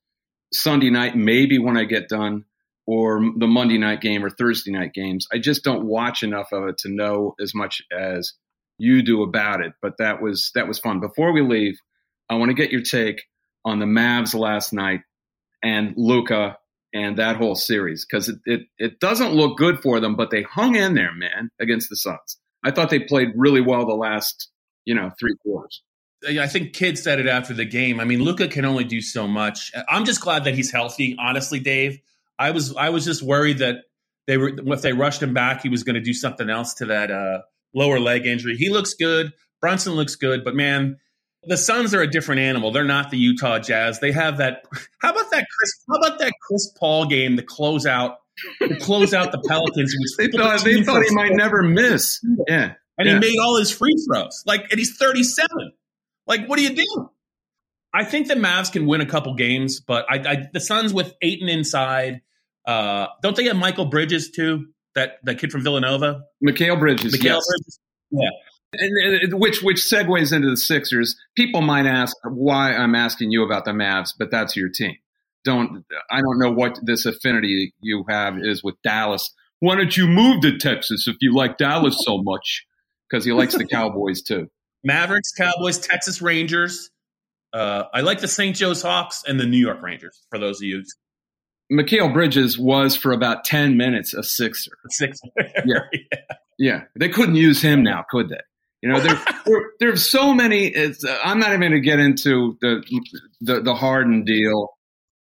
Sunday 0.53 0.89
night, 0.89 1.15
maybe 1.15 1.57
when 1.57 1.77
I 1.77 1.85
get 1.85 2.09
done, 2.09 2.45
or 2.85 3.21
the 3.37 3.47
Monday 3.47 3.77
night 3.77 4.01
game 4.01 4.23
or 4.23 4.29
Thursday 4.29 4.71
night 4.71 4.93
games. 4.93 5.25
I 5.31 5.37
just 5.37 5.63
don't 5.63 5.85
watch 5.85 6.23
enough 6.23 6.51
of 6.51 6.67
it 6.67 6.77
to 6.79 6.89
know 6.89 7.35
as 7.41 7.55
much 7.55 7.81
as 7.91 8.33
you 8.77 9.01
do 9.01 9.23
about 9.23 9.61
it. 9.61 9.73
But 9.81 9.97
that 9.99 10.21
was 10.21 10.51
that 10.55 10.67
was 10.67 10.77
fun. 10.77 10.99
Before 10.99 11.31
we 11.31 11.41
leave, 11.41 11.79
I 12.29 12.35
want 12.35 12.49
to 12.49 12.55
get 12.55 12.71
your 12.71 12.81
take 12.81 13.23
on 13.65 13.79
the 13.79 13.85
Mavs 13.85 14.33
last 14.33 14.73
night 14.73 15.01
and 15.63 15.93
Luka 15.97 16.57
and 16.93 17.17
that 17.17 17.37
whole 17.37 17.55
series 17.55 18.05
because 18.05 18.29
it, 18.29 18.39
it, 18.45 18.61
it 18.77 18.99
doesn't 18.99 19.33
look 19.33 19.57
good 19.57 19.81
for 19.81 19.99
them, 19.99 20.15
but 20.15 20.31
they 20.31 20.43
hung 20.43 20.75
in 20.75 20.93
there, 20.93 21.13
man, 21.13 21.49
against 21.59 21.89
the 21.89 21.95
Suns. 21.95 22.37
I 22.63 22.71
thought 22.71 22.89
they 22.89 22.99
played 22.99 23.29
really 23.35 23.61
well 23.61 23.85
the 23.85 23.93
last, 23.93 24.49
you 24.85 24.95
know, 24.95 25.11
three 25.19 25.35
quarters. 25.41 25.81
I 26.27 26.47
think 26.47 26.73
Kidd 26.73 26.99
said 26.99 27.19
it 27.19 27.25
after 27.25 27.53
the 27.53 27.65
game. 27.65 27.99
I 27.99 28.05
mean, 28.05 28.21
Luka 28.23 28.47
can 28.47 28.63
only 28.63 28.83
do 28.83 29.01
so 29.01 29.27
much. 29.27 29.71
I'm 29.89 30.05
just 30.05 30.21
glad 30.21 30.43
that 30.43 30.53
he's 30.53 30.71
healthy. 30.71 31.15
Honestly, 31.19 31.59
Dave, 31.59 31.99
I 32.37 32.51
was 32.51 32.75
I 32.75 32.89
was 32.89 33.05
just 33.05 33.23
worried 33.23 33.57
that 33.59 33.77
they 34.27 34.37
were 34.37 34.51
if 34.55 34.81
they 34.83 34.93
rushed 34.93 35.23
him 35.23 35.33
back, 35.33 35.63
he 35.63 35.69
was 35.69 35.83
going 35.83 35.95
to 35.95 36.01
do 36.01 36.13
something 36.13 36.47
else 36.47 36.75
to 36.75 36.85
that 36.87 37.09
uh, 37.09 37.39
lower 37.73 37.99
leg 37.99 38.27
injury. 38.27 38.55
He 38.55 38.69
looks 38.69 38.93
good. 38.93 39.33
Brunson 39.61 39.93
looks 39.93 40.15
good, 40.15 40.43
but 40.43 40.55
man, 40.55 40.99
the 41.43 41.57
Suns 41.57 41.93
are 41.93 42.01
a 42.01 42.07
different 42.07 42.41
animal. 42.41 42.71
They're 42.71 42.83
not 42.83 43.09
the 43.09 43.17
Utah 43.17 43.59
Jazz. 43.59 43.99
They 43.99 44.11
have 44.11 44.37
that. 44.37 44.63
How 44.99 45.11
about 45.11 45.31
that 45.31 45.45
Chris? 45.57 45.71
How 45.89 45.95
about 45.95 46.19
that 46.19 46.33
Chris 46.41 46.71
Paul 46.77 47.07
game 47.07 47.37
to 47.37 47.43
close 47.43 47.85
out 47.85 48.17
to 48.59 48.75
close 48.77 49.13
out 49.13 49.31
the 49.31 49.41
Pelicans? 49.47 49.95
they 50.17 50.27
thought 50.27 50.63
they 50.63 50.83
thought 50.83 51.03
he 51.03 51.15
might 51.15 51.33
never 51.33 51.63
miss. 51.63 52.19
Yeah, 52.47 52.73
and 52.97 53.07
yeah. 53.07 53.13
he 53.13 53.19
made 53.19 53.37
all 53.41 53.57
his 53.57 53.71
free 53.71 53.95
throws. 54.07 54.43
Like, 54.45 54.71
and 54.71 54.77
he's 54.77 54.97
thirty 54.97 55.23
seven. 55.23 55.71
Like, 56.27 56.47
what 56.47 56.57
do 56.57 56.63
you 56.63 56.75
do? 56.75 57.09
I 57.93 58.05
think 58.05 58.27
the 58.27 58.35
Mavs 58.35 58.71
can 58.71 58.85
win 58.85 59.01
a 59.01 59.05
couple 59.05 59.33
games, 59.35 59.81
but 59.81 60.05
I, 60.09 60.15
I 60.17 60.47
the 60.53 60.59
Suns 60.59 60.93
with 60.93 61.13
Ayton 61.21 61.49
inside. 61.49 62.21
Uh, 62.65 63.07
don't 63.23 63.35
they 63.35 63.45
have 63.45 63.57
Michael 63.57 63.85
Bridges 63.85 64.29
too? 64.29 64.67
That 64.93 65.19
that 65.23 65.39
kid 65.39 65.51
from 65.51 65.63
Villanova, 65.63 66.23
Mikal 66.45 66.77
Bridges. 66.77 67.15
Mikal 67.15 67.23
yes. 67.23 67.47
Bridges. 67.47 67.79
Yeah. 68.11 68.29
And, 68.73 69.33
which 69.33 69.61
which 69.61 69.77
segues 69.77 70.31
into 70.33 70.49
the 70.49 70.57
Sixers. 70.57 71.17
People 71.35 71.61
might 71.61 71.85
ask 71.85 72.15
why 72.23 72.73
I'm 72.73 72.95
asking 72.95 73.31
you 73.31 73.43
about 73.43 73.65
the 73.65 73.71
Mavs, 73.71 74.13
but 74.17 74.31
that's 74.31 74.55
your 74.55 74.69
team. 74.69 74.95
Don't 75.43 75.83
I 76.09 76.21
don't 76.21 76.39
know 76.39 76.51
what 76.51 76.79
this 76.83 77.05
affinity 77.05 77.73
you 77.81 78.05
have 78.07 78.37
is 78.41 78.63
with 78.63 78.75
Dallas. 78.83 79.33
Why 79.59 79.75
don't 79.75 79.95
you 79.95 80.07
move 80.07 80.41
to 80.41 80.57
Texas 80.57 81.07
if 81.07 81.17
you 81.19 81.35
like 81.35 81.57
Dallas 81.57 81.97
so 82.05 82.21
much? 82.21 82.65
Because 83.09 83.25
he 83.25 83.33
likes 83.33 83.55
the 83.55 83.65
Cowboys 83.71 84.21
too. 84.21 84.49
Mavericks, 84.83 85.31
Cowboys, 85.37 85.77
Texas 85.77 86.21
Rangers. 86.21 86.89
Uh, 87.53 87.83
I 87.93 88.01
like 88.01 88.21
the 88.21 88.27
St. 88.27 88.55
Joe's 88.55 88.81
Hawks 88.81 89.23
and 89.27 89.39
the 89.39 89.45
New 89.45 89.57
York 89.57 89.81
Rangers. 89.81 90.21
For 90.29 90.39
those 90.39 90.61
of 90.61 90.63
you, 90.63 90.83
Mikal 91.71 92.13
Bridges 92.13 92.57
was 92.57 92.95
for 92.95 93.11
about 93.11 93.43
ten 93.43 93.75
minutes 93.75 94.13
a 94.13 94.23
Sixer. 94.23 94.71
Sixer, 94.89 95.27
yeah. 95.65 95.79
yeah, 95.91 96.17
yeah. 96.57 96.83
They 96.97 97.09
couldn't 97.09 97.35
use 97.35 97.61
him 97.61 97.83
now, 97.83 98.05
could 98.09 98.29
they? 98.29 98.39
You 98.81 98.89
know, 98.89 98.99
there, 98.99 99.21
there 99.45 99.71
there's 99.79 100.09
so 100.09 100.33
many. 100.33 100.75
Uh, 100.75 100.93
I'm 101.23 101.39
not 101.39 101.49
even 101.49 101.61
going 101.61 101.71
to 101.73 101.79
get 101.79 101.99
into 101.99 102.57
the, 102.61 102.83
the 103.41 103.61
the 103.61 103.75
Harden 103.75 104.23
deal. 104.23 104.69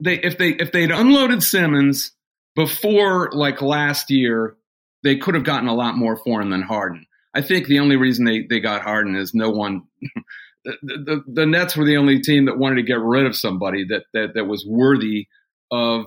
They 0.02 0.14
if 0.14 0.38
they 0.38 0.50
if 0.50 0.72
they'd 0.72 0.90
unloaded 0.90 1.42
Simmons 1.42 2.12
before 2.54 3.30
like 3.32 3.62
last 3.62 4.10
year, 4.10 4.56
they 5.02 5.16
could 5.16 5.34
have 5.34 5.44
gotten 5.44 5.68
a 5.68 5.74
lot 5.74 5.96
more 5.96 6.16
for 6.16 6.40
him 6.40 6.50
than 6.50 6.62
Harden. 6.62 7.06
I 7.34 7.42
think 7.42 7.66
the 7.66 7.78
only 7.78 7.96
reason 7.96 8.24
they, 8.24 8.44
they 8.48 8.58
got 8.58 8.82
Harden 8.82 9.14
is 9.14 9.34
no 9.34 9.50
one 9.50 9.82
the, 10.64 10.76
the, 10.82 11.22
the 11.26 11.46
Nets 11.46 11.76
were 11.76 11.84
the 11.84 11.96
only 11.96 12.20
team 12.20 12.46
that 12.46 12.58
wanted 12.58 12.76
to 12.76 12.82
get 12.82 12.98
rid 13.00 13.26
of 13.26 13.36
somebody 13.36 13.84
that 13.88 14.04
that, 14.12 14.34
that 14.34 14.44
was 14.44 14.66
worthy 14.66 15.26
of 15.70 16.06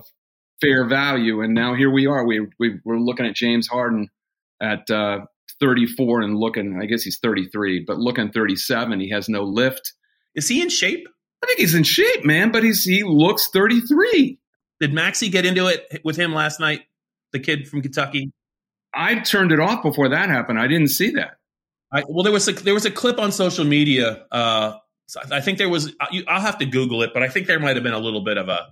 fair 0.60 0.86
value, 0.86 1.40
and 1.40 1.54
now 1.54 1.74
here 1.74 1.90
we 1.90 2.06
are. 2.06 2.24
We, 2.24 2.46
we 2.58 2.80
we're 2.84 2.98
looking 2.98 3.26
at 3.26 3.34
James 3.34 3.66
Harden 3.66 4.08
at 4.60 4.88
uh, 4.90 5.20
34 5.60 6.22
and 6.22 6.36
looking. 6.36 6.78
I 6.80 6.86
guess 6.86 7.02
he's 7.02 7.18
33, 7.18 7.84
but 7.86 7.98
looking 7.98 8.30
37. 8.30 9.00
He 9.00 9.10
has 9.10 9.28
no 9.28 9.42
lift. 9.42 9.92
Is 10.34 10.48
he 10.48 10.62
in 10.62 10.68
shape? 10.68 11.06
I 11.42 11.46
think 11.46 11.58
he's 11.58 11.74
in 11.74 11.84
shape, 11.84 12.24
man. 12.24 12.52
But 12.52 12.64
he's 12.64 12.84
he 12.84 13.02
looks 13.02 13.48
33. 13.48 14.38
Did 14.80 14.92
Maxey 14.92 15.28
get 15.28 15.46
into 15.46 15.66
it 15.66 16.00
with 16.04 16.16
him 16.16 16.34
last 16.34 16.60
night? 16.60 16.82
The 17.32 17.40
kid 17.40 17.68
from 17.68 17.82
Kentucky. 17.82 18.32
I 18.94 19.16
turned 19.20 19.52
it 19.52 19.60
off 19.60 19.82
before 19.82 20.10
that 20.10 20.28
happened. 20.28 20.58
I 20.58 20.68
didn't 20.68 20.88
see 20.88 21.10
that. 21.12 21.38
I, 21.92 22.04
well, 22.08 22.22
there 22.22 22.32
was 22.32 22.48
a 22.48 22.52
there 22.52 22.74
was 22.74 22.86
a 22.86 22.90
clip 22.90 23.18
on 23.18 23.32
social 23.32 23.64
media. 23.64 24.26
Uh, 24.30 24.78
I 25.30 25.40
think 25.40 25.58
there 25.58 25.68
was. 25.68 25.94
I'll 26.26 26.40
have 26.40 26.58
to 26.58 26.66
Google 26.66 27.02
it, 27.02 27.10
but 27.12 27.22
I 27.22 27.28
think 27.28 27.46
there 27.46 27.60
might 27.60 27.76
have 27.76 27.82
been 27.82 27.94
a 27.94 27.98
little 27.98 28.24
bit 28.24 28.38
of 28.38 28.48
a, 28.48 28.68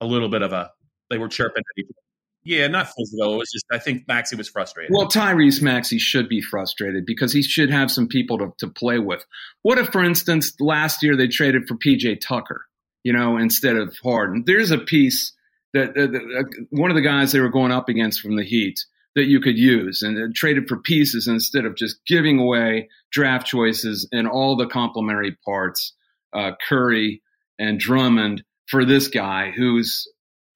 a 0.00 0.06
little 0.06 0.28
bit 0.28 0.42
of 0.42 0.52
a. 0.52 0.70
They 1.10 1.18
were 1.18 1.28
chirping 1.28 1.60
at 1.60 1.80
each 1.82 1.86
other. 1.86 2.07
Yeah, 2.44 2.66
not 2.68 2.88
physical. 2.96 3.34
It 3.34 3.38
was 3.38 3.50
just 3.52 3.66
I 3.70 3.78
think 3.78 4.06
Maxey 4.08 4.36
was 4.36 4.48
frustrated. 4.48 4.92
Well, 4.94 5.08
Tyrese 5.08 5.60
Maxey 5.60 5.98
should 5.98 6.28
be 6.28 6.40
frustrated 6.40 7.04
because 7.04 7.32
he 7.32 7.42
should 7.42 7.70
have 7.70 7.90
some 7.90 8.08
people 8.08 8.38
to, 8.38 8.52
to 8.58 8.68
play 8.68 8.98
with. 8.98 9.24
What 9.62 9.78
if, 9.78 9.88
for 9.88 10.02
instance, 10.02 10.52
last 10.60 11.02
year 11.02 11.16
they 11.16 11.28
traded 11.28 11.66
for 11.68 11.76
PJ 11.76 12.20
Tucker, 12.20 12.64
you 13.02 13.12
know, 13.12 13.36
instead 13.36 13.76
of 13.76 13.94
Harden? 14.02 14.44
There's 14.46 14.70
a 14.70 14.78
piece 14.78 15.32
that, 15.74 15.94
that, 15.94 16.12
that 16.12 16.22
uh, 16.38 16.64
one 16.70 16.90
of 16.90 16.94
the 16.94 17.02
guys 17.02 17.32
they 17.32 17.40
were 17.40 17.50
going 17.50 17.72
up 17.72 17.88
against 17.88 18.20
from 18.20 18.36
the 18.36 18.44
Heat 18.44 18.78
that 19.14 19.26
you 19.26 19.40
could 19.40 19.58
use 19.58 20.02
and 20.02 20.34
traded 20.34 20.68
for 20.68 20.78
pieces 20.78 21.26
instead 21.26 21.64
of 21.64 21.76
just 21.76 21.98
giving 22.06 22.38
away 22.38 22.88
draft 23.10 23.46
choices 23.46 24.08
and 24.12 24.28
all 24.28 24.56
the 24.56 24.66
complementary 24.66 25.36
parts, 25.44 25.94
uh, 26.32 26.52
Curry 26.68 27.20
and 27.58 27.80
Drummond 27.80 28.44
for 28.68 28.84
this 28.84 29.08
guy 29.08 29.50
who's 29.50 30.06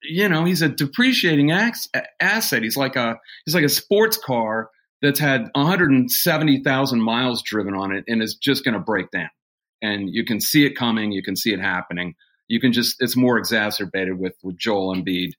you 0.03 0.29
know, 0.29 0.45
he's 0.45 0.61
a 0.61 0.69
depreciating 0.69 1.51
asset. 1.51 2.63
He's 2.63 2.77
like 2.77 2.95
a 2.95 3.19
he's 3.45 3.55
like 3.55 3.63
a 3.63 3.69
sports 3.69 4.17
car 4.17 4.69
that's 5.01 5.19
had 5.19 5.49
170,000 5.53 7.01
miles 7.01 7.43
driven 7.43 7.73
on 7.73 7.93
it 7.93 8.05
and 8.07 8.21
is 8.21 8.35
just 8.35 8.63
going 8.63 8.73
to 8.73 8.79
break 8.79 9.11
down. 9.11 9.29
And 9.81 10.09
you 10.09 10.23
can 10.25 10.39
see 10.39 10.65
it 10.65 10.77
coming. 10.77 11.11
You 11.11 11.21
can 11.21 11.35
see 11.35 11.53
it 11.53 11.59
happening. 11.59 12.15
You 12.47 12.59
can 12.59 12.71
just 12.71 12.95
it's 12.99 13.17
more 13.17 13.37
exacerbated 13.37 14.17
with 14.17 14.35
with 14.43 14.57
Joel 14.57 14.95
Embiid 14.95 15.31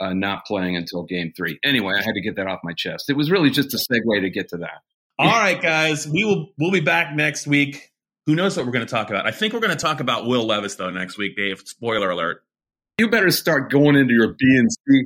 uh, 0.00 0.12
not 0.12 0.44
playing 0.46 0.76
until 0.76 1.04
Game 1.04 1.32
Three. 1.36 1.58
Anyway, 1.64 1.94
I 1.96 2.02
had 2.02 2.14
to 2.14 2.20
get 2.20 2.36
that 2.36 2.46
off 2.46 2.60
my 2.64 2.72
chest. 2.72 3.10
It 3.10 3.16
was 3.16 3.30
really 3.30 3.50
just 3.50 3.74
a 3.74 3.76
segue 3.76 4.20
to 4.22 4.30
get 4.30 4.48
to 4.50 4.58
that. 4.58 4.82
All 5.18 5.28
right, 5.28 5.60
guys, 5.60 6.08
we 6.08 6.24
will 6.24 6.48
we'll 6.58 6.72
be 6.72 6.80
back 6.80 7.14
next 7.14 7.46
week. 7.46 7.90
Who 8.26 8.34
knows 8.34 8.56
what 8.56 8.66
we're 8.66 8.72
going 8.72 8.86
to 8.86 8.90
talk 8.90 9.10
about? 9.10 9.26
I 9.26 9.30
think 9.32 9.52
we're 9.52 9.60
going 9.60 9.76
to 9.76 9.76
talk 9.76 10.00
about 10.00 10.26
Will 10.26 10.46
Levis 10.46 10.76
though 10.76 10.90
next 10.90 11.18
week, 11.18 11.36
Dave. 11.36 11.60
Spoiler 11.64 12.10
alert 12.10 12.42
you 12.98 13.08
better 13.08 13.30
start 13.30 13.70
going 13.70 13.96
into 13.96 14.14
your 14.14 14.28
B 14.28 14.56
and 14.56 14.70
C 14.70 15.04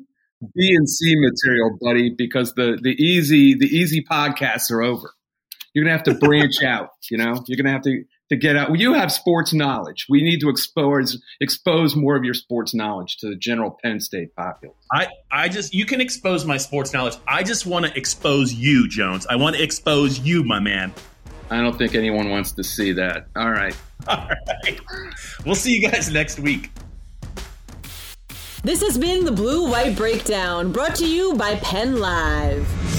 B 0.55 0.75
and 0.75 0.89
C 0.89 1.15
material, 1.17 1.77
buddy, 1.81 2.11
because 2.11 2.55
the 2.55 2.79
the 2.81 2.91
easy 2.91 3.55
the 3.55 3.67
easy 3.67 4.05
podcasts 4.05 4.71
are 4.71 4.83
over. 4.83 5.13
You're 5.73 5.85
gonna 5.85 5.97
have 5.97 6.05
to 6.05 6.15
branch 6.15 6.63
out. 6.65 6.91
You 7.11 7.19
know, 7.19 7.43
you're 7.47 7.57
gonna 7.57 7.73
have 7.73 7.83
to 7.83 8.05
to 8.29 8.37
get 8.37 8.57
out. 8.57 8.71
Well, 8.71 8.81
you 8.81 8.95
have 8.95 9.13
sports 9.13 9.53
knowledge. 9.53 10.07
We 10.09 10.23
need 10.23 10.41
to 10.41 10.49
expose 10.49 11.23
expose 11.41 11.95
more 11.95 12.17
of 12.17 12.25
your 12.25 12.35
sports 12.35 12.75
knowledge 12.75 13.17
to 13.19 13.29
the 13.29 13.37
general 13.37 13.79
Penn 13.83 14.01
State 14.01 14.35
populace. 14.35 14.77
I 14.93 15.09
I 15.31 15.49
just 15.49 15.73
you 15.75 15.87
can 15.87 16.01
expose 16.01 16.45
my 16.45 16.57
sports 16.57 16.93
knowledge. 16.93 17.17
I 17.27 17.43
just 17.43 17.67
want 17.67 17.87
to 17.87 17.97
expose 17.97 18.53
you, 18.53 18.89
Jones. 18.89 19.27
I 19.29 19.37
want 19.37 19.57
to 19.57 19.63
expose 19.63 20.19
you, 20.19 20.45
my 20.45 20.59
man. 20.59 20.93
I 21.51 21.61
don't 21.61 21.79
think 21.79 21.95
anyone 21.95 22.31
wants 22.31 22.53
to 22.53 22.65
see 22.65 22.93
that. 22.93 23.29
All 23.37 23.51
right. 23.51 23.77
All 24.09 24.29
right. 24.29 24.81
We'll 25.45 25.55
see 25.55 25.77
you 25.79 25.89
guys 25.89 26.11
next 26.11 26.41
week. 26.41 26.71
This 28.67 28.83
has 28.83 28.99
been 28.99 29.25
the 29.25 29.31
Blue 29.31 29.71
White 29.71 29.95
Breakdown, 29.95 30.73
brought 30.73 30.97
to 30.97 31.07
you 31.07 31.35
by 31.35 31.55
Penn 31.55 32.01
Live. 32.01 32.96